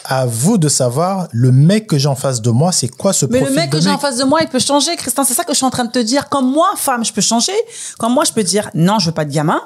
[0.04, 3.26] à vous de savoir le mec que j'ai en face de moi, c'est quoi ce
[3.26, 5.24] Mais le mec que j'ai en face de moi, il peut changer, Christian.
[5.24, 6.28] C'est ça que je suis en train de te dire.
[6.28, 7.52] Comme moi, femme, je peux changer.
[7.98, 9.60] Comme moi, je peux dire non, je veux pas de gamin.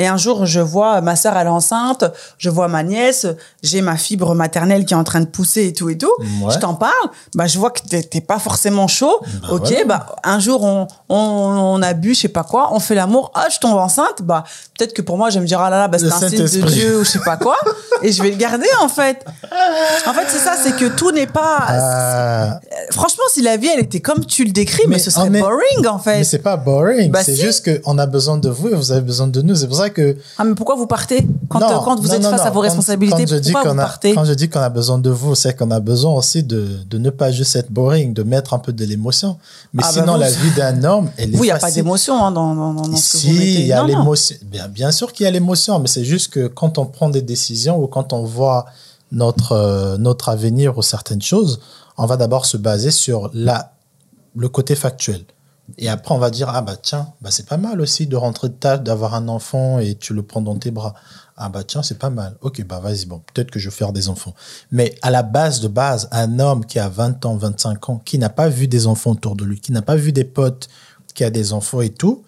[0.00, 2.04] Et un jour, je vois ma sœur, elle est enceinte,
[2.38, 3.26] je vois ma nièce,
[3.62, 6.12] j'ai ma fibre maternelle qui est en train de pousser et tout et tout.
[6.48, 9.20] Je t'en parle, bah, je vois que t'es pas forcément chaud.
[9.42, 12.80] Bah ok, bah, un jour, on, on, on, a bu, je sais pas quoi, on
[12.80, 14.44] fait l'amour, ah, je tombe enceinte, bah,
[14.78, 16.44] peut-être que pour moi, je vais me dire, ah là là, bah, c'est un signe
[16.44, 17.56] de Dieu ou je sais pas quoi.
[18.02, 19.22] et je vais le garder, en fait.
[20.06, 22.60] En fait, c'est ça, c'est que tout n'est pas, ah.
[22.90, 25.98] franchement, si la vie, elle était comme tu le décris, mais, ce serait boring, en
[25.98, 26.18] fait.
[26.18, 27.10] Mais c'est pas boring.
[27.10, 29.54] Bah, c'est juste qu'on a besoin de vous et vous avez besoin de nous.
[29.54, 30.16] C'est pour que.
[30.38, 33.36] Ah, mais pourquoi vous partez quand, quand vous êtes face à vos responsabilités quand, je
[33.36, 35.80] dis pourquoi vous partez Quand je dis qu'on a besoin de vous, c'est qu'on a
[35.80, 39.36] besoin aussi de, de ne pas juste être boring, de mettre un peu de l'émotion.
[39.74, 41.38] Mais ah, bah sinon, la vie d'un homme, elle est.
[41.38, 43.60] Oui, il n'y a pas d'émotion hein, dans, dans, dans ce que vous mettez.
[43.60, 44.36] il y a l'émotion.
[44.44, 47.22] Bien, bien sûr qu'il y a l'émotion, mais c'est juste que quand on prend des
[47.22, 48.66] décisions ou quand on voit
[49.12, 51.60] notre, euh, notre avenir ou certaines choses,
[51.98, 53.72] on va d'abord se baser sur la,
[54.36, 55.22] le côté factuel.
[55.78, 58.48] Et après, on va dire, ah bah tiens, bah c'est pas mal aussi de rentrer
[58.48, 60.94] de table, d'avoir un enfant et tu le prends dans tes bras.
[61.36, 62.36] Ah bah tiens, c'est pas mal.
[62.40, 64.34] Ok, bah vas-y, bon, peut-être que je vais faire des enfants.
[64.70, 68.18] Mais à la base de base, un homme qui a 20 ans, 25 ans, qui
[68.18, 70.68] n'a pas vu des enfants autour de lui, qui n'a pas vu des potes,
[71.14, 72.24] qui a des enfants et tout,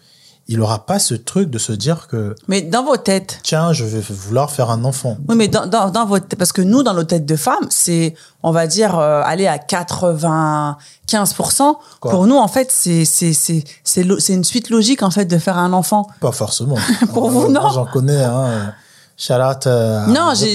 [0.53, 2.37] il n'aura pas ce truc de se dire que.
[2.47, 3.41] Mais dans vos têtes.
[3.43, 5.17] Tiens, je vais vouloir faire un enfant.
[5.29, 8.15] Oui, mais dans, dans, dans votre parce que nous, dans nos têtes de femmes, c'est,
[8.43, 11.77] on va dire, euh, aller à 95%.
[12.03, 15.57] Pour nous, en fait, c'est, c'est, c'est, c'est, une suite logique, en fait, de faire
[15.57, 16.07] un enfant.
[16.21, 16.77] Pas forcément.
[17.15, 17.71] Pour vous, non.
[17.71, 18.75] J'en connais, hein.
[19.17, 20.53] Charlotte, euh, non, j'ai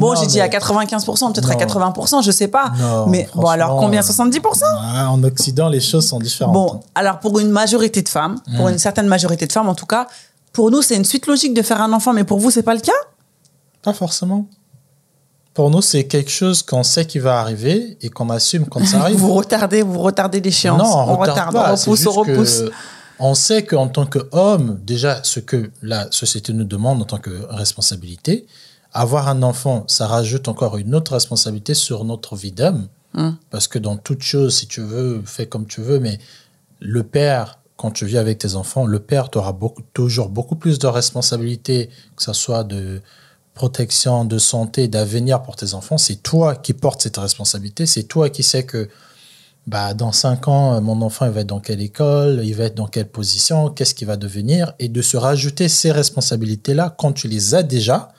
[0.00, 2.72] bon, j'ai dit à 95%, peut-être à 80%, je sais pas.
[3.06, 4.00] mais bon, alors combien?
[4.00, 4.64] 70%
[5.08, 6.54] En Occident, les choses sont différentes.
[6.54, 8.70] Bon, alors pour une majorité de femmes, pour hmm.
[8.70, 10.06] une certaine majorité de femmes en tout cas,
[10.52, 12.74] pour nous, c'est une suite logique de faire un enfant, mais pour vous, c'est pas
[12.74, 12.92] le cas?
[13.82, 14.46] Pas forcément.
[15.54, 18.98] Pour nous, c'est quelque chose qu'on sait qui va arriver et qu'on assume quand ça
[19.02, 19.18] arrive.
[19.18, 20.78] vous retardez, vous retardez l'échéance.
[20.78, 22.62] Non, on, retarde, on repousse, on repousse.
[23.20, 27.46] On sait qu'en tant qu'homme, déjà, ce que la société nous demande en tant que
[27.48, 28.46] responsabilité,
[28.92, 32.88] avoir un enfant, ça rajoute encore une autre responsabilité sur notre vie d'homme.
[33.14, 33.36] Hum.
[33.50, 36.18] Parce que dans toute chose, si tu veux, fais comme tu veux, mais
[36.80, 39.54] le père, quand tu vis avec tes enfants, le père, tu auras
[39.94, 43.00] toujours beaucoup plus de responsabilités, que ce soit de
[43.54, 45.98] protection, de santé, d'avenir pour tes enfants.
[45.98, 47.86] C'est toi qui portes cette responsabilité.
[47.86, 48.88] C'est toi qui sais que
[49.68, 52.64] bah, dans cinq ans, euh, mon enfant il va être dans quelle école, il va
[52.64, 57.12] être dans quelle position, qu'est-ce qu'il va devenir, et de se rajouter ces responsabilités-là quand
[57.12, 58.10] tu les as déjà,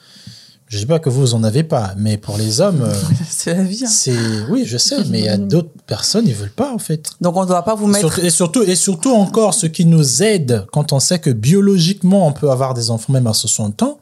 [0.68, 2.94] Je dis pas que vous, en avez pas, mais pour les hommes, euh,
[3.28, 3.84] c'est la vie.
[3.84, 3.90] Hein.
[3.90, 4.16] C'est
[4.52, 7.10] oui, je sais, mais il y a d'autres personnes, ils veulent pas en fait.
[7.20, 8.24] Donc on ne doit pas vous mettre.
[8.24, 12.32] Et surtout, et surtout encore, ce qui nous aide quand on sait que biologiquement on
[12.32, 14.00] peut avoir des enfants même à 60 ans,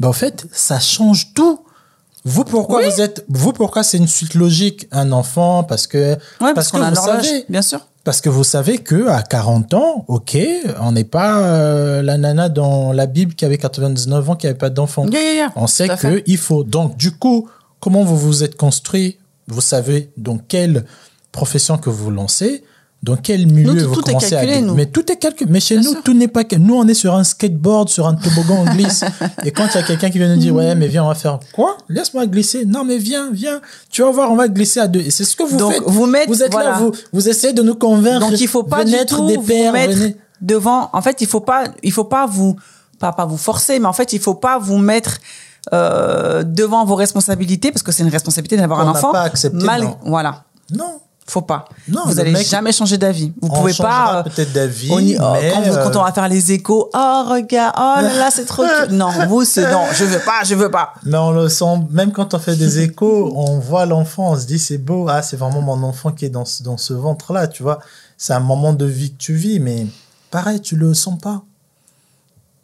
[0.00, 1.60] bah en fait, ça change tout.
[2.24, 5.62] Vous pourquoi vous êtes, vous pourquoi c'est une suite logique un enfant?
[5.62, 7.80] Parce que parce, qu'on a vous savez, bien sûr.
[8.02, 10.36] Parce que vous savez que à 40 ans, ok,
[10.80, 14.56] on n'est pas euh, la nana dans la Bible qui avait 99 ans qui avait
[14.56, 15.06] pas d'enfant.
[15.56, 16.64] on sait que il faut.
[16.64, 17.48] Donc du coup,
[17.80, 19.18] comment vous vous êtes construit?
[19.46, 20.86] Vous savez dans quelle
[21.30, 22.64] profession que vous lancez
[23.04, 24.74] dans quel milieu vous commencez à nous.
[24.74, 25.50] Mais tout est calculé.
[25.50, 26.42] Mais chez nous, tout n'est pas.
[26.58, 29.04] Nous, on est sur un skateboard, sur un toboggan, on glisse.
[29.44, 31.14] Et quand il y a quelqu'un qui vient nous dire, ouais, mais viens, on va
[31.14, 31.76] faire quoi?
[31.88, 32.64] Laisse-moi glisser.
[32.64, 33.60] Non, mais viens, viens.
[33.90, 35.00] Tu vas voir, on va glisser à deux.
[35.00, 35.82] Et c'est ce que vous Donc, faites.
[35.84, 38.30] Vous, mettez, vous êtes là, vous, vous essayez de nous convaincre.
[38.30, 40.88] Donc, il faut pas du tout des pères, vous mettre devant.
[40.94, 42.56] En fait, il faut pas, il faut pas vous,
[42.98, 45.18] pas, pas vous forcer, mais en fait, il faut pas vous mettre
[45.74, 49.12] euh, devant vos responsabilités parce que c'est une responsabilité d'avoir un enfant.
[49.12, 50.44] Pas accepté, Mal, voilà.
[50.70, 51.00] Non.
[51.26, 51.64] Faut pas.
[51.88, 53.32] Non, vous allez jamais changer d'avis.
[53.40, 54.18] Vous pouvez pas.
[54.18, 54.90] Euh, peut-être d'avis.
[55.18, 55.34] Oh,
[55.82, 58.64] quand, on va faire les échos, oh regarde, oh là là, c'est trop.
[58.90, 60.92] non, vous c'est non, je veux pas, je veux pas.
[61.04, 61.64] Mais on le sent.
[61.90, 65.22] Même quand on fait des échos, on voit l'enfant, on se dit c'est beau, ah
[65.22, 67.78] c'est vraiment mon enfant qui est dans ce, dans ce ventre là, tu vois.
[68.18, 69.86] C'est un moment de vie que tu vis, mais
[70.30, 71.42] pareil, tu le sens pas.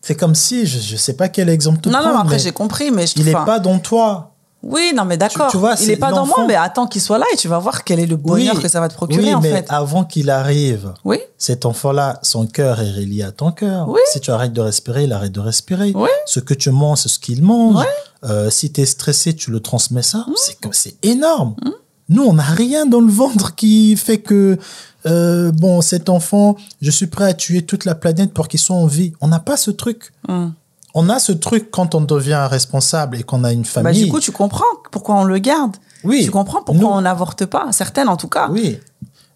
[0.02, 2.90] C'est comme si, je, je sais pas quel exemple te Non, non, après j'ai compris,
[2.90, 4.29] mais je il est pas dans toi.
[4.62, 5.50] Oui, non, mais d'accord.
[5.80, 7.98] Il n'est pas dans moi, mais attends qu'il soit là et tu vas voir quel
[7.98, 9.66] est le bonheur que ça va te procurer, oui, en mais fait.
[9.68, 11.18] avant qu'il arrive, oui.
[11.38, 13.88] cet enfant-là, son cœur est relié à ton cœur.
[13.88, 14.00] Oui.
[14.12, 15.92] Si tu arrêtes de respirer, il arrête de respirer.
[15.94, 16.10] Oui.
[16.26, 17.84] Ce que tu manges, c'est ce qu'il mange.
[18.24, 20.26] Euh, si tu es stressé, tu le transmets ça.
[20.36, 21.54] C'est C'est énorme.
[21.64, 21.70] Mmh.
[22.10, 24.58] Nous, on n'a rien dans le ventre qui fait que,
[25.06, 28.76] euh, bon, cet enfant, je suis prêt à tuer toute la planète pour qu'il soit
[28.76, 29.12] en vie.
[29.20, 30.12] On n'a pas ce truc.
[30.28, 30.48] Mmh
[30.94, 34.04] on a ce truc quand on devient responsable et qu'on a une bah, famille.
[34.04, 35.76] du coup, tu comprends pourquoi on le garde.
[36.04, 36.24] Oui.
[36.24, 38.48] Tu comprends pourquoi on n'avorte pas, certaines en tout cas.
[38.50, 38.78] Oui.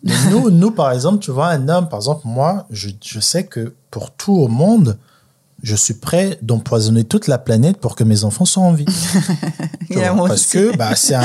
[0.30, 3.74] nous, nous, par exemple, tu vois, un homme, par exemple, moi, je, je sais que
[3.90, 4.98] pour tout au monde,
[5.62, 8.84] je suis prêt d'empoisonner toute la planète pour que mes enfants soient en vie.
[10.16, 11.22] parce que bah, c'est un,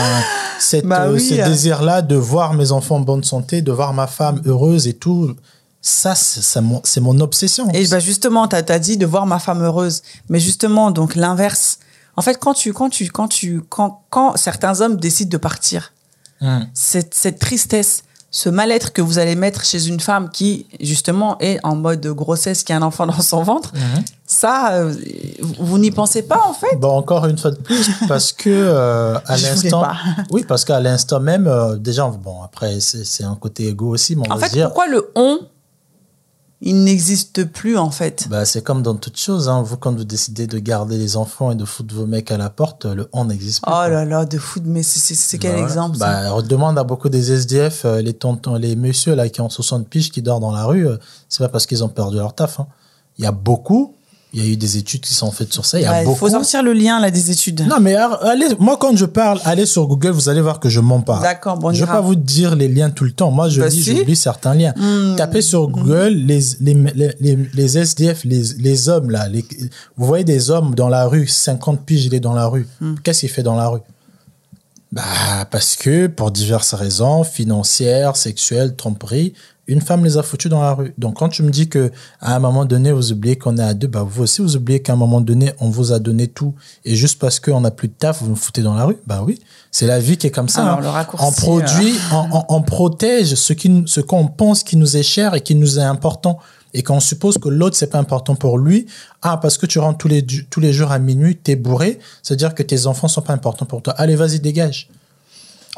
[0.86, 1.50] bah euh, ce hein.
[1.50, 5.36] désir-là de voir mes enfants en bonne santé, de voir ma femme heureuse et tout
[5.82, 7.70] ça, c'est mon, obsession.
[7.74, 10.02] Et bah justement, tu as, dit de voir ma femme heureuse.
[10.28, 11.80] Mais justement, donc l'inverse.
[12.18, 15.94] En fait, quand tu, quand tu, quand tu, quand, quand certains hommes décident de partir,
[16.42, 16.68] hum.
[16.74, 21.60] cette, cette tristesse, ce mal-être que vous allez mettre chez une femme qui, justement, est
[21.64, 24.04] en mode grossesse, qui a un enfant dans son ventre, hum.
[24.28, 24.94] ça, euh,
[25.60, 26.76] vous n'y pensez pas, en fait?
[26.76, 29.88] Bon, encore une fois de plus, parce que euh, à l'instant...
[30.32, 34.28] Oui, parce qu'à l'instant même, euh, déjà, bon, après, c'est un côté égo aussi, mais
[34.30, 34.66] on en va fait, dire...
[34.66, 35.40] pourquoi le «on»
[36.62, 38.28] il n'existe plus en fait.
[38.30, 39.48] Bah, c'est comme dans toute chose.
[39.48, 39.62] Hein.
[39.62, 42.50] Vous, quand vous décidez de garder les enfants et de foutre vos mecs à la
[42.50, 43.72] porte, le on n'existe plus.
[43.74, 47.32] Oh là là, de foutre, mais c'est quel exemple bah, On demande à beaucoup des
[47.32, 50.66] SDF, euh, les tontons, les messieurs là, qui ont 60 piges, qui dorment dans la
[50.66, 50.98] rue, euh,
[51.30, 52.60] c'est pas parce qu'ils ont perdu leur taf.
[52.60, 52.68] Hein.
[53.18, 53.96] Il y a beaucoup
[54.32, 55.80] il y a eu des études qui sont faites sur ça.
[55.80, 56.16] Il y a beaucoup.
[56.16, 57.66] faut sortir le lien là des études.
[57.68, 60.80] Non, mais allez, moi quand je parle, allez sur Google, vous allez voir que je
[60.80, 61.20] mens pas.
[61.20, 61.74] D'accord, bon.
[61.74, 63.32] Je vais pas vous dire les liens tout le temps.
[63.32, 64.74] Moi, je bah dis, j'oublie certains liens.
[64.76, 65.16] Hmm.
[65.16, 66.74] Tapez sur Google les, les,
[67.20, 69.28] les, les, SDF, les, les hommes là.
[69.28, 69.44] Les,
[69.98, 72.68] vous voyez des hommes dans la rue, 50 piges, il est dans la rue.
[72.82, 72.96] Hmm.
[73.04, 73.82] Qu'est-ce qu'il fait dans la rue?
[74.92, 75.04] Bah,
[75.52, 79.34] parce que pour diverses raisons, financières, sexuelles, tromperies,
[79.70, 80.94] une femme les a foutus dans la rue.
[80.98, 83.76] Donc, quand tu me dis que à un moment donné, vous oubliez qu'on est à
[83.76, 86.56] deux, bah, vous aussi, vous oubliez qu'à un moment donné, on vous a donné tout.
[86.86, 88.98] Et juste parce qu'on n'a plus de taf, vous nous foutez dans la rue.
[89.06, 89.40] Bah oui.
[89.72, 90.64] C'est la vie qui est comme ça.
[90.64, 91.06] Alors, hein.
[91.14, 92.40] le on produit, euh.
[92.50, 95.84] on, protège ce qui, ce qu'on pense qui nous est cher et qui nous est
[95.84, 96.40] important.
[96.74, 98.88] Et quand on suppose que l'autre, c'est pas important pour lui,
[99.22, 102.54] ah, parce que tu rentres tous les, tous les jours à minuit, t'es bourré, c'est-à-dire
[102.54, 103.94] que tes enfants sont pas importants pour toi.
[103.98, 104.90] Allez, vas-y, dégage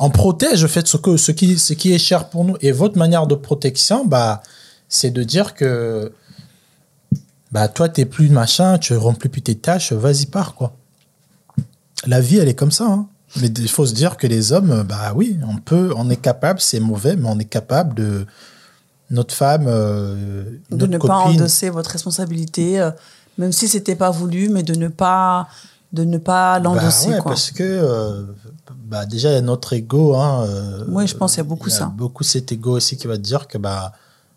[0.02, 2.58] on protège fait ce que ce qui ce qui est cher pour nous.
[2.62, 4.42] Et votre manière de protection bah
[4.90, 6.12] c'est de dire que
[7.52, 10.74] bah toi t'es plus machin tu remplis plus tes tâches vas-y pars quoi.
[12.08, 13.08] La vie elle est comme ça hein.
[13.40, 16.60] mais il faut se dire que les hommes bah oui on peut on est capable
[16.60, 18.26] c'est mauvais mais on est capable de
[19.12, 22.90] notre femme euh, de ne pas endosser votre responsabilité euh,
[23.38, 25.48] même si c'était pas voulu mais de ne pas
[25.94, 28.24] de ne pas bah l'endosser bah ouais, parce que euh,
[28.86, 31.50] bah déjà il y a notre ego hein, euh, oui je pense qu'il y a
[31.50, 31.86] beaucoup y a ça.
[31.86, 33.94] beaucoup cet ego aussi qui va te dire que bah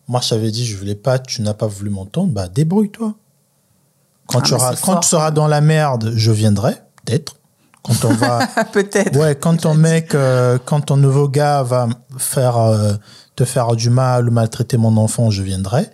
[0.09, 3.15] moi je t'avais dit je voulais pas tu n'as pas voulu m'entendre bah débrouille-toi.
[4.27, 7.37] Quand ah, tu auras quand tu seras dans la merde je viendrai peut-être.
[7.83, 9.17] Quand on va peut-être.
[9.17, 12.95] Ouais quand ton mec euh, quand ton nouveau gars va faire euh,
[13.37, 15.91] te faire du mal ou maltraiter mon enfant je viendrai.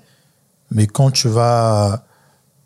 [0.70, 2.04] Mais quand tu vas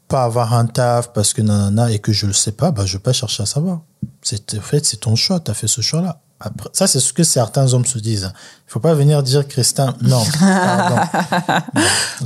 [0.08, 2.96] pas avoir un taf parce que nanana et que je le sais pas, bah, je
[2.96, 3.80] vais pas chercher à savoir.
[4.24, 6.20] C'est, en fait, c'est ton choix, tu as fait ce choix-là.
[6.40, 8.32] Après, ça, c'est ce que certains hommes se disent.
[8.66, 10.22] Il faut pas venir dire, Christin, non.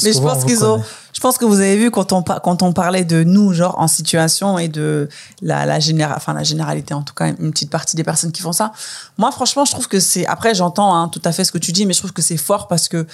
[0.03, 0.83] Mais je pense qu'ils ont,
[1.13, 3.87] je pense que vous avez vu quand on, quand on parlait de nous, genre, en
[3.87, 5.09] situation et de
[5.43, 5.79] la, la,
[6.17, 8.73] enfin, la généralité, en tout cas, une petite partie des personnes qui font ça.
[9.19, 11.73] Moi, franchement, je trouve que c'est, après, j'entends hein, tout à fait ce que tu
[11.73, 13.07] dis, mais je trouve que c'est fort parce que,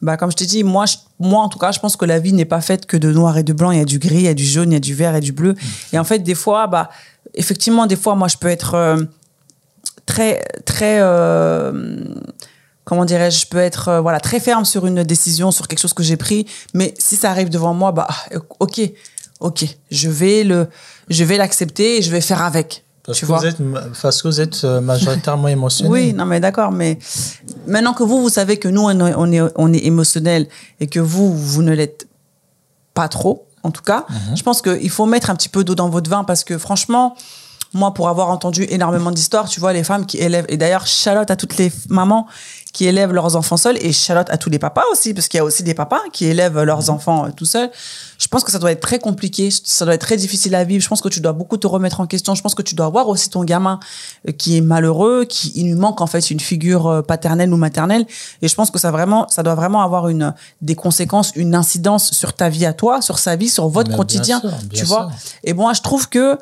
[0.00, 0.86] bah, comme je t'ai dit, moi,
[1.18, 3.36] moi, en tout cas, je pense que la vie n'est pas faite que de noir
[3.36, 3.72] et de blanc.
[3.72, 5.14] Il y a du gris, il y a du jaune, il y a du vert
[5.14, 5.54] et du bleu.
[5.92, 6.88] Et en fait, des fois, bah,
[7.34, 9.02] effectivement, des fois, moi, je peux être euh,
[10.06, 12.04] très, très, euh,
[12.84, 15.92] comment dirais-je, je peux être, euh, voilà, très ferme sur une décision, sur quelque chose
[15.92, 16.46] que j'ai pris.
[16.74, 18.08] Mais si ça arrive devant moi, bah,
[18.58, 18.80] ok,
[19.40, 20.68] ok, je vais le,
[21.08, 22.84] je vais l'accepter et je vais faire avec.
[23.02, 23.56] Parce, que, Vous êtes,
[24.02, 25.90] parce que vous êtes majoritairement émotionnel.
[25.90, 26.98] oui, non, mais d'accord, mais
[27.66, 30.46] maintenant que vous, vous savez que nous, on est, on est, émotionnel
[30.80, 32.06] et que vous, vous ne l'êtes
[32.92, 34.36] pas trop, en tout cas, mhm.
[34.36, 37.14] je pense qu'il faut mettre un petit peu d'eau dans votre vin parce que franchement,
[37.72, 41.30] moi, pour avoir entendu énormément d'histoires, tu vois, les femmes qui élèvent, et d'ailleurs, Charlotte
[41.30, 42.26] à toutes les mamans
[42.72, 45.40] qui élèvent leurs enfants seuls, et Charlotte à tous les papas aussi, parce qu'il y
[45.40, 46.90] a aussi des papas qui élèvent leurs mhm.
[46.90, 47.70] enfants euh, tout seuls.
[48.18, 50.82] Je pense que ça doit être très compliqué, ça doit être très difficile à vivre.
[50.82, 52.34] Je pense que tu dois beaucoup te remettre en question.
[52.34, 53.80] Je pense que tu dois voir aussi ton gamin
[54.28, 57.56] euh, qui est malheureux, qui il lui manque en fait une figure euh, paternelle ou
[57.56, 58.04] maternelle.
[58.42, 62.12] Et je pense que ça vraiment, ça doit vraiment avoir une des conséquences, une incidence
[62.12, 64.42] sur ta vie à toi, sur sa vie, sur votre quotidien,
[64.72, 65.10] tu vois.
[65.44, 66.38] Et moi, je trouve que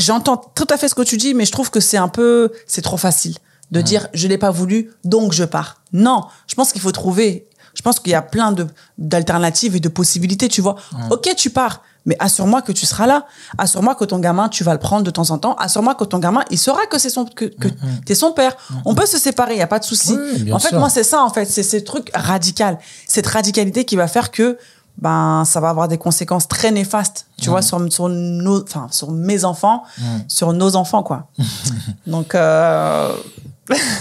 [0.00, 2.50] j'entends tout à fait ce que tu dis, mais je trouve que c'est un peu,
[2.66, 3.36] c'est trop facile
[3.70, 5.80] de dire je l'ai pas voulu, donc je pars.
[5.92, 7.46] Non, je pense qu'il faut trouver.
[7.74, 8.66] Je pense qu'il y a plein de
[8.98, 10.48] d'alternatives et de possibilités.
[10.48, 10.74] Tu vois,
[11.10, 13.26] ok, tu pars, mais assure-moi que tu seras là.
[13.58, 15.54] Assure-moi que ton gamin, tu vas le prendre de temps en temps.
[15.54, 17.68] Assure-moi que ton gamin, il saura que c'est son que, que
[18.08, 18.56] es son père.
[18.84, 20.16] On peut se séparer, il y a pas de souci.
[20.52, 21.22] en fait, moi, c'est ça.
[21.22, 24.58] En fait, c'est ce truc radical, cette radicalité qui va faire que
[24.98, 29.10] ben ça va avoir des conséquences très néfastes, tu vois, sur, sur, nos, enfin, sur
[29.10, 29.82] mes enfants,
[30.28, 31.28] sur nos enfants, quoi.
[32.06, 32.34] Donc.
[32.34, 33.12] Euh...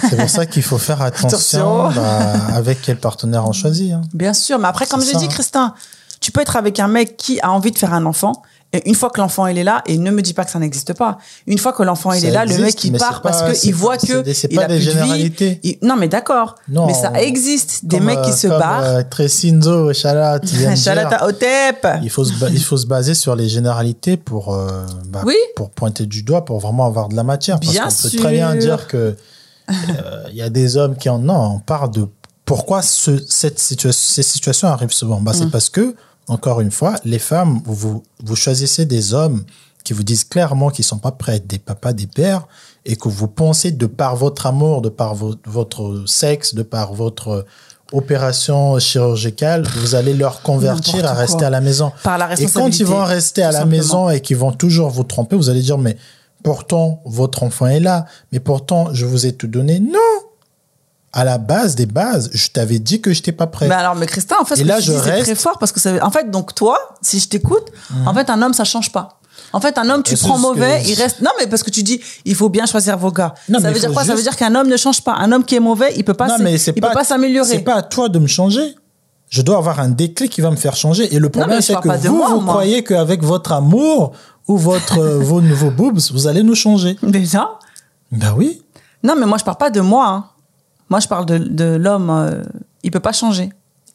[0.10, 3.94] C'est pour ça qu'il faut faire attention, bah, avec quel partenaire on choisit.
[3.94, 4.02] Hein.
[4.14, 5.76] Bien sûr, mais après, comme j'ai dit, Christin,
[6.20, 8.42] tu peux être avec un mec qui a envie de faire un enfant,
[8.72, 10.60] et une fois que l'enfant il est là, et ne me dis pas que ça
[10.60, 11.18] n'existe pas.
[11.48, 13.98] Une fois que l'enfant il est là, le mec il part parce que il voit
[13.98, 15.60] que c'est pas des généralités.
[15.64, 15.80] Vie.
[15.82, 16.56] non mais d'accord.
[16.68, 18.84] Mais ça existe des mecs qui se comme, barrent.
[18.84, 20.42] Euh, Tresinzo, Chalat,
[20.76, 21.88] Chalat Otep.
[22.04, 25.36] Il faut se il faut se baser sur les généralités pour euh, bah, oui.
[25.56, 27.60] pour pointer du doigt pour vraiment avoir de la matière.
[27.60, 29.16] Parce qu'on peut très bien dire que
[29.70, 32.08] euh, il y a des hommes qui en non, on parle de
[32.46, 35.22] pourquoi ce, cette situation, ces situations arrivent souvent.
[35.22, 35.52] Bah, c'est mm.
[35.52, 35.96] parce que
[36.30, 39.44] encore une fois, les femmes, vous, vous choisissez des hommes
[39.84, 42.48] qui vous disent clairement qu'ils sont pas prêts à être des papas, des pères,
[42.86, 47.46] et que vous pensez de par votre amour, de par votre sexe, de par votre
[47.92, 51.92] opération chirurgicale, vous allez leur convertir à rester à la maison.
[52.04, 55.04] Par la et quand ils vont rester à la maison et qu'ils vont toujours vous
[55.04, 55.98] tromper, vous allez dire, mais
[56.44, 59.80] pourtant, votre enfant est là, mais pourtant, je vous ai tout donné.
[59.80, 60.29] Non!
[61.12, 63.68] À la base des bases, je t'avais dit que je n'étais pas prêt.
[63.68, 65.24] Mais alors, mais Christin, en fait, ce que là, je reste...
[65.24, 68.08] très fort parce que ça, en fait, donc toi, si je t'écoute, mhm.
[68.08, 69.20] en fait, un homme, ça change pas.
[69.54, 71.22] En fait, un homme, tu prends mauvais, il reste.
[71.22, 73.34] Non, mais parce que tu dis, il faut bien choisir vos gars.
[73.48, 74.04] Non, ça veut dire quoi?
[74.04, 75.14] Ça veut dire qu'un homme ne change pas.
[75.14, 76.28] Un homme qui est mauvais, il peut pas.
[76.28, 77.50] Non, mais il peut pas s'améliorer.
[77.50, 78.76] C'est pas à toi de me changer.
[79.30, 81.14] Je dois avoir un déclic qui va me faire changer.
[81.14, 84.14] Et le problème, c'est que vous, vous croyez qu'avec votre amour
[84.48, 86.98] ou votre vos nouveaux boobs, vous allez nous changer.
[87.04, 87.60] Déjà?
[88.12, 88.64] Ben oui.
[89.04, 90.08] Non, mais moi, je parle pas de moi.
[90.08, 90.26] Hein.
[90.90, 92.10] Moi, je parle de, de l'homme.
[92.10, 92.44] Euh,
[92.84, 93.50] il peut pas changer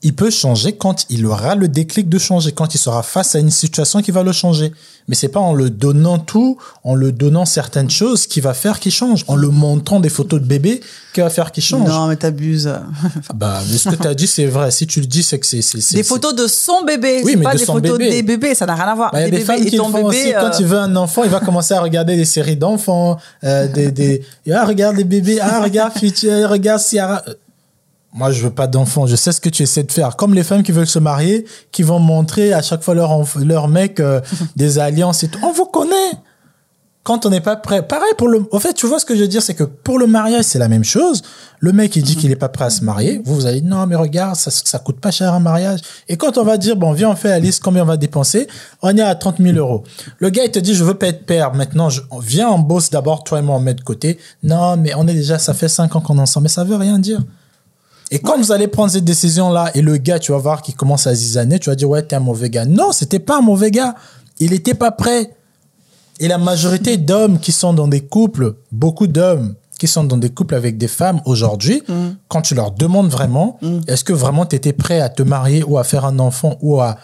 [0.05, 3.39] il peut changer quand il aura le déclic de changer, quand il sera face à
[3.39, 4.71] une situation qui va le changer.
[5.09, 8.81] Mais c'est pas en le donnant tout, en le donnant certaines choses qui va faire
[8.81, 10.81] qu'il change, en le montrant des photos de bébé
[11.15, 11.89] qui va faire qu'il change.
[11.89, 12.71] Non, mais t'abuses.
[13.35, 14.71] bah, mais ce que t'as dit, c'est vrai.
[14.71, 17.23] Si tu le dis, c'est que c'est, c'est, Des photos de son bébé.
[17.25, 18.55] Oui, mais pas des photos des bébés.
[18.55, 19.11] Ça n'a rien à voir.
[19.11, 20.33] Bah, il y a des, femmes qui font aussi.
[20.33, 23.69] Quand euh, il veut un enfant, il va commencer à regarder des séries d'enfants, euh,
[23.69, 25.93] des, des, ah, regarde les bébés, ah, regarde,
[26.51, 27.23] regarde Ciara.
[28.15, 29.07] Moi, je veux pas d'enfants.
[29.07, 30.15] Je sais ce que tu essaies de faire.
[30.15, 33.13] Comme les femmes qui veulent se marier, qui vont montrer à chaque fois leur,
[33.45, 34.21] leur mec euh,
[34.57, 35.41] des alliances et tout.
[35.43, 36.13] On vous connaît.
[37.03, 37.87] Quand on n'est pas prêt.
[37.87, 39.99] Pareil pour le, au fait, tu vois ce que je veux dire, c'est que pour
[39.99, 41.23] le mariage, c'est la même chose.
[41.59, 43.21] Le mec, il dit qu'il est pas prêt à se marier.
[43.25, 45.81] Vous, vous allez dire, non, mais regarde, ça, ça coûte pas cher un mariage.
[46.09, 48.47] Et quand on va dire, bon, viens, on fait la liste, combien on va dépenser?
[48.81, 49.83] On est à 30 000 euros.
[50.19, 51.53] Le gars, il te dit, je veux pas être père.
[51.53, 54.19] Maintenant, je, viens, on bosse d'abord, toi et moi, on met de côté.
[54.45, 56.45] Non, mais on est déjà, ça fait 5 ans qu'on est ensemble.
[56.45, 57.21] Mais ça veut rien dire.
[58.11, 61.07] Et quand vous allez prendre cette décision-là, et le gars, tu vas voir qu'il commence
[61.07, 62.67] à zizaner, tu vas dire, ouais, t'es un mauvais gars.
[62.67, 63.95] Non, c'était pas un mauvais gars.
[64.41, 65.31] Il était pas prêt.
[66.21, 70.31] Et la majorité d'hommes qui sont dans des couples, beaucoup d'hommes qui sont dans des
[70.31, 72.11] couples avec des femmes aujourd'hui, mm.
[72.29, 73.81] quand tu leur demandes vraiment, mm.
[73.89, 76.81] est-ce que vraiment tu étais prêt à te marier ou à faire un enfant ou
[76.81, 76.97] à,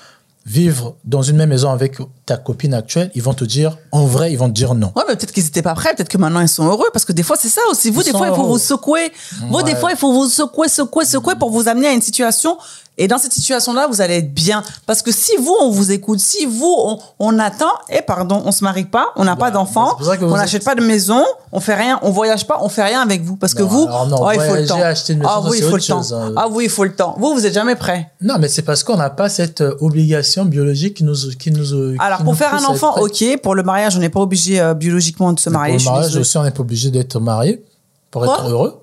[0.46, 4.32] vivre dans une même maison avec ta copine actuelle, ils vont te dire, en vrai,
[4.32, 4.92] ils vont te dire non.
[4.96, 7.12] Ouais, mais peut-être qu'ils n'étaient pas prêts, peut-être que maintenant ils sont heureux, parce que
[7.12, 7.90] des fois c'est ça aussi.
[7.90, 9.12] Vous, des fois, il faut vous secouer.
[9.50, 12.56] Vous, des fois, il faut vous secouer, secouer, secouer pour vous amener à une situation
[13.00, 14.62] et dans cette situation-là, vous allez être bien.
[14.84, 16.76] Parce que si vous, on vous écoute, si vous,
[17.18, 20.64] on, attend, et pardon, on se marie pas, on n'a pas bah, d'enfants, on n'achète
[20.64, 23.36] pas de maison, on fait rien, on voyage pas, on fait rien avec vous.
[23.36, 24.76] Parce que vous, oh, il faut le temps.
[25.24, 26.02] ah oui, il faut le temps.
[26.12, 26.34] Hein.
[26.36, 27.16] Ah oui, il faut le temps.
[27.18, 28.12] Vous, vous êtes jamais prêt.
[28.20, 31.96] Non, mais c'est parce qu'on n'a pas cette euh, obligation biologique qui nous, qui nous.
[31.98, 33.40] Alors, pour faire un enfant, ok.
[33.42, 35.78] Pour le mariage, on n'est pas obligé euh, biologiquement de se marier.
[35.78, 37.64] Pour le mariage aussi, on n'est pas obligé d'être marié
[38.10, 38.82] pour être heureux.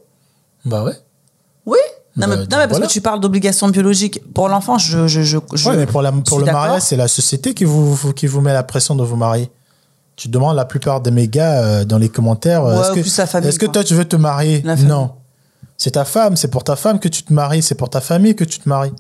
[0.66, 0.94] Bah ouais.
[1.68, 1.78] Oui.
[2.18, 4.22] Non, mais, bah, parce que tu parles d'obligation biologique.
[4.34, 5.38] Pour l'enfant, je, je, je,
[5.70, 8.64] mais pour, la, pour le mariage, c'est la société qui vous, qui vous met la
[8.64, 9.50] pression de vous marier.
[10.16, 13.58] Tu demandes la plupart de mes gars euh, dans les commentaires euh, est-ce que, est
[13.60, 14.64] que toi tu veux te marier?
[14.80, 15.12] Non.
[15.78, 18.36] C'est ta femme, c'est pour ta femme que tu te maries, c'est pour ta famille
[18.36, 18.94] que tu te maries.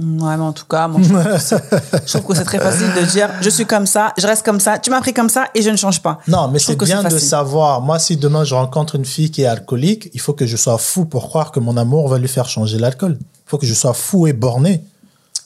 [0.00, 3.50] Ouais, mais en tout cas, moi, je, trouve que c'est très facile de dire je
[3.50, 5.76] suis comme ça, je reste comme ça, tu m'as pris comme ça et je ne
[5.76, 6.20] change pas.
[6.28, 7.80] Non, mais c'est bien de savoir.
[7.80, 10.78] Moi, si demain je rencontre une fille qui est alcoolique, il faut que je sois
[10.78, 13.18] fou pour croire que mon amour va lui faire changer l'alcool.
[13.20, 14.84] Il faut que je sois fou et borné.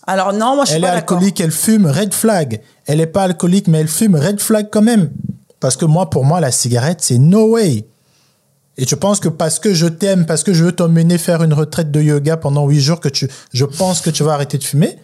[0.06, 2.60] Alors non, moi je suis elle est alcoolique, elle fume, red flag.
[2.84, 5.10] Elle n'est pas alcoolique, mais elle fume, red flag quand même.
[5.60, 7.86] Parce que moi, pour moi, la cigarette, c'est no way.
[8.78, 11.52] Et tu penses que parce que je t'aime, parce que je veux t'emmener faire une
[11.52, 14.64] retraite de yoga pendant huit jours, que tu, je pense que tu vas arrêter de
[14.64, 14.98] fumer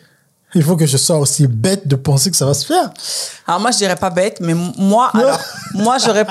[0.55, 2.91] il faut que je sois aussi bête de penser que ça va se faire.
[3.47, 5.39] Alors moi je dirais pas bête, mais moi alors
[5.75, 6.27] moi j'aurais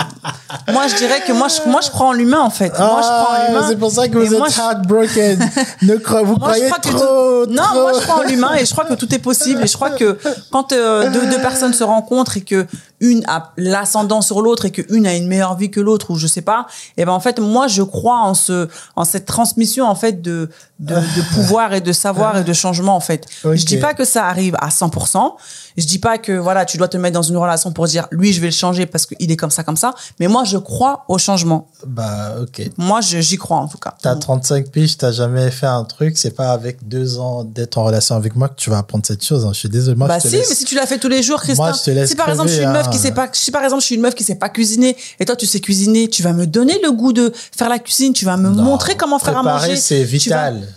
[0.72, 2.70] moi je dirais que moi je moi je en l'humain en fait.
[2.80, 3.66] moi je crois en l'humain.
[3.70, 5.52] C'est pour ça que vous êtes heartbroken.
[5.84, 9.20] ne vous croyez trop, Non, moi je en l'humain et je crois que tout est
[9.20, 10.18] possible et je crois que
[10.52, 12.66] quand euh, deux, deux personnes se rencontrent et que
[13.00, 16.16] une a l'ascendant sur l'autre et que une a une meilleure vie que l'autre ou
[16.16, 16.66] je sais pas,
[16.98, 20.22] et eh ben en fait moi je crois en ce en cette transmission en fait
[20.22, 23.26] de de, de pouvoir et de savoir et de changement en fait.
[23.44, 25.34] Je dis pas que ça arrive à 100%.
[25.78, 28.34] Je dis pas que voilà, tu dois te mettre dans une relation pour dire lui
[28.34, 31.06] je vais le changer parce qu'il est comme ça comme ça, mais moi je crois
[31.08, 31.68] au changement.
[31.86, 32.70] Bah OK.
[32.78, 33.94] Moi j'y crois en tout cas.
[34.02, 37.84] T'as 35 piges, t'as jamais fait un truc, c'est pas avec deux ans d'être en
[37.84, 39.46] relation avec moi que tu vas apprendre cette chose.
[39.46, 39.52] Hein.
[39.54, 39.98] Je suis désolé.
[39.98, 41.68] Moi, bah si, mais si tu l'as fait tous les jours, Christophe.
[41.68, 43.52] Moi, je te laisse si par exemple je suis une meuf qui sait pas, si
[43.52, 46.08] par exemple je suis une meuf qui sait pas cuisiner et toi tu sais cuisiner,
[46.08, 49.20] tu vas me donner le goût de faire la cuisine, tu vas me montrer comment
[49.20, 49.76] faire à manger.
[49.76, 50.68] c'est vital.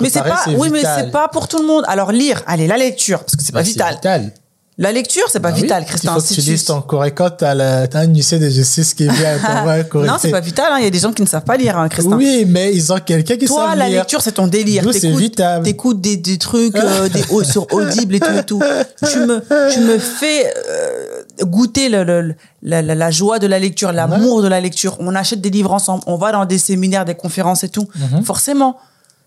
[0.00, 1.84] Mais c'est pas, oui, mais c'est pas pour tout le monde.
[1.88, 3.94] Alors lire, allez, la lecture, parce que c'est pas bah, vital.
[3.94, 4.32] vital.
[4.78, 6.14] La lecture, c'est pas bah vital, Christian.
[6.14, 9.38] Il faut que tu lises ton correcot, t'as un lycée de justice qui est bien
[9.94, 10.76] Non, c'est pas vital, hein.
[10.78, 12.14] Il y a des gens qui ne savent pas lire, hein, Christian.
[12.14, 13.64] Oui, mais ils ont quelqu'un qui sait lire.
[13.64, 14.84] Toi, la lecture, c'est ton délire.
[14.92, 15.62] c'est vital.
[15.62, 18.62] T'écoutes des, des trucs, euh, des, sur Audible et tout et tout.
[19.10, 19.42] Tu me,
[19.72, 24.48] tu me fais, euh, goûter le, le, la, la, joie de la lecture, l'amour de
[24.48, 24.96] la lecture.
[25.00, 27.88] On achète des livres ensemble, on va dans des séminaires, des conférences et tout.
[27.94, 28.22] Mhm.
[28.22, 28.76] Forcément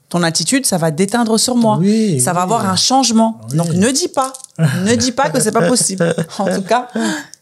[0.10, 1.78] ton attitude, ça va déteindre sur moi.
[1.80, 3.40] Oui, ça va avoir un changement.
[3.54, 6.16] Donc ne dis pas, ne dis pas que c'est pas possible.
[6.40, 6.88] En tout cas,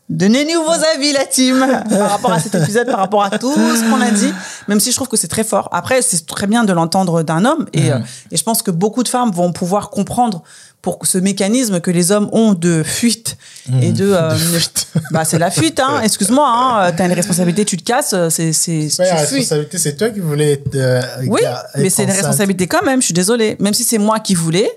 [0.10, 3.90] donnez-nous vos avis, la team, par rapport à cet épisode, par rapport à tout ce
[3.90, 4.34] qu'on a dit.
[4.68, 5.70] Même si je trouve que c'est très fort.
[5.72, 8.00] Après, c'est très bien de l'entendre d'un homme, et, euh,
[8.32, 10.44] et je pense que beaucoup de femmes vont pouvoir comprendre
[10.82, 13.38] pour ce mécanisme que les hommes ont de fuite
[13.82, 14.38] et de, euh,
[15.12, 16.02] bah c'est la fuite hein.
[16.02, 20.20] Excuse-moi hein, t'as une responsabilité tu te casses c'est c'est la responsabilité c'est toi qui
[20.20, 21.42] voulais être, euh, oui
[21.78, 23.58] mais c'est une responsabilité quand même je suis désolée.
[23.60, 24.70] Même si c'est moi qui voulais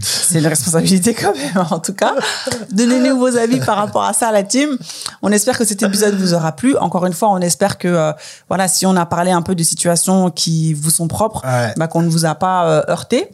[0.00, 2.14] c'est une responsabilité quand même, en tout cas.
[2.72, 4.76] Donnez-nous vos avis par rapport à ça, la team.
[5.22, 6.76] On espère que cet épisode vous aura plu.
[6.76, 8.12] Encore une fois, on espère que, euh,
[8.48, 11.42] voilà, si on a parlé un peu de situations qui vous sont propres,
[11.76, 13.30] bah, qu'on ne vous a pas euh, heurté.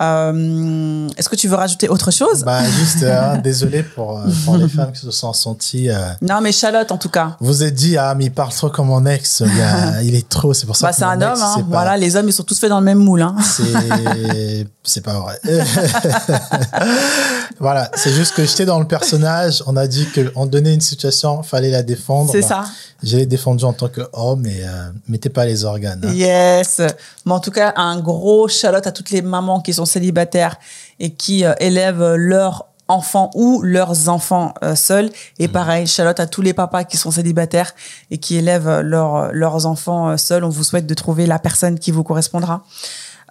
[0.00, 2.44] Euh, Est-ce que tu veux rajouter autre chose?
[2.44, 5.90] Bah, Juste, hein, désolé pour, euh, pour, les femmes qui se sont senties.
[6.22, 7.36] non, mais Charlotte, en tout cas.
[7.40, 9.42] Vous êtes dit, ah, mais il parle trop comme mon ex.
[10.02, 11.40] Il, est trop, c'est pour ça bah, C'est un homme.
[11.40, 11.64] Hein.
[11.68, 13.22] Voilà, les hommes, ils sont tous faits dans le même moule.
[13.22, 13.36] Hein.
[14.84, 15.38] C'est pas vrai.
[17.60, 19.62] voilà, c'est juste que j'étais dans le personnage.
[19.66, 22.30] On a dit qu'on donnait une situation, fallait la défendre.
[22.30, 22.64] C'est bah, ça.
[23.02, 26.02] J'ai défendu en tant qu'homme, mais euh, mettez pas les organes.
[26.04, 26.12] Hein.
[26.12, 26.80] Yes.
[27.26, 30.56] Mais en tout cas, un gros chalote à toutes les mamans qui sont célibataires
[31.00, 35.10] et qui euh, élèvent leurs enfants ou leurs enfants euh, seuls.
[35.38, 35.52] Et mm.
[35.52, 37.74] pareil, chalote à tous les papas qui sont célibataires
[38.10, 40.44] et qui élèvent leurs leurs enfants seuls.
[40.44, 42.64] On vous souhaite de trouver la personne qui vous correspondra.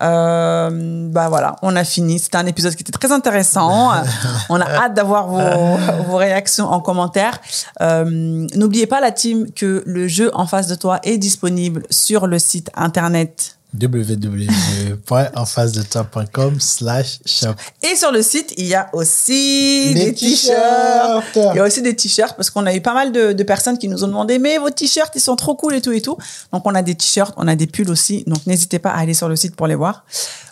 [0.02, 2.20] Euh, bah voilà, on a fini.
[2.20, 3.92] C'était un épisode qui était très intéressant.
[4.50, 5.78] on a hâte d'avoir vos,
[6.08, 7.40] vos, réactions en commentaire.
[7.82, 12.28] Euh, N'oubliez pas la team que le jeu en face de toi est disponible sur
[12.28, 17.54] le site internet www.enface-de-toi.com slash shop.
[17.82, 21.24] Et sur le site, il y a aussi des t-shirts.
[21.36, 23.78] Il y a aussi des t-shirts parce qu'on a eu pas mal de, de, personnes
[23.78, 26.18] qui nous ont demandé mais vos t-shirts, ils sont trop cool et tout et tout.
[26.52, 28.26] Donc on a des t-shirts, on a des pulls aussi.
[28.28, 30.04] Donc n'hésitez pas à aller sur le site pour les voir.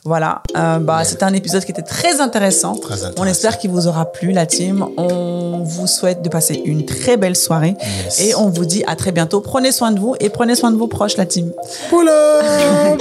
[0.06, 2.76] Voilà, euh, bah, c'était un épisode qui était très intéressant.
[2.76, 3.22] Très intéressant.
[3.22, 4.86] On espère qu'il vous aura plu, la team.
[4.98, 7.76] On vous souhaite de passer une très belle soirée.
[8.06, 8.22] Yes.
[8.22, 9.42] Et on vous dit à très bientôt.
[9.42, 11.52] Prenez soin de vous et prenez soin de vos proches, la team.
[11.90, 12.96] Poula À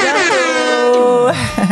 [0.00, 1.71] bientôt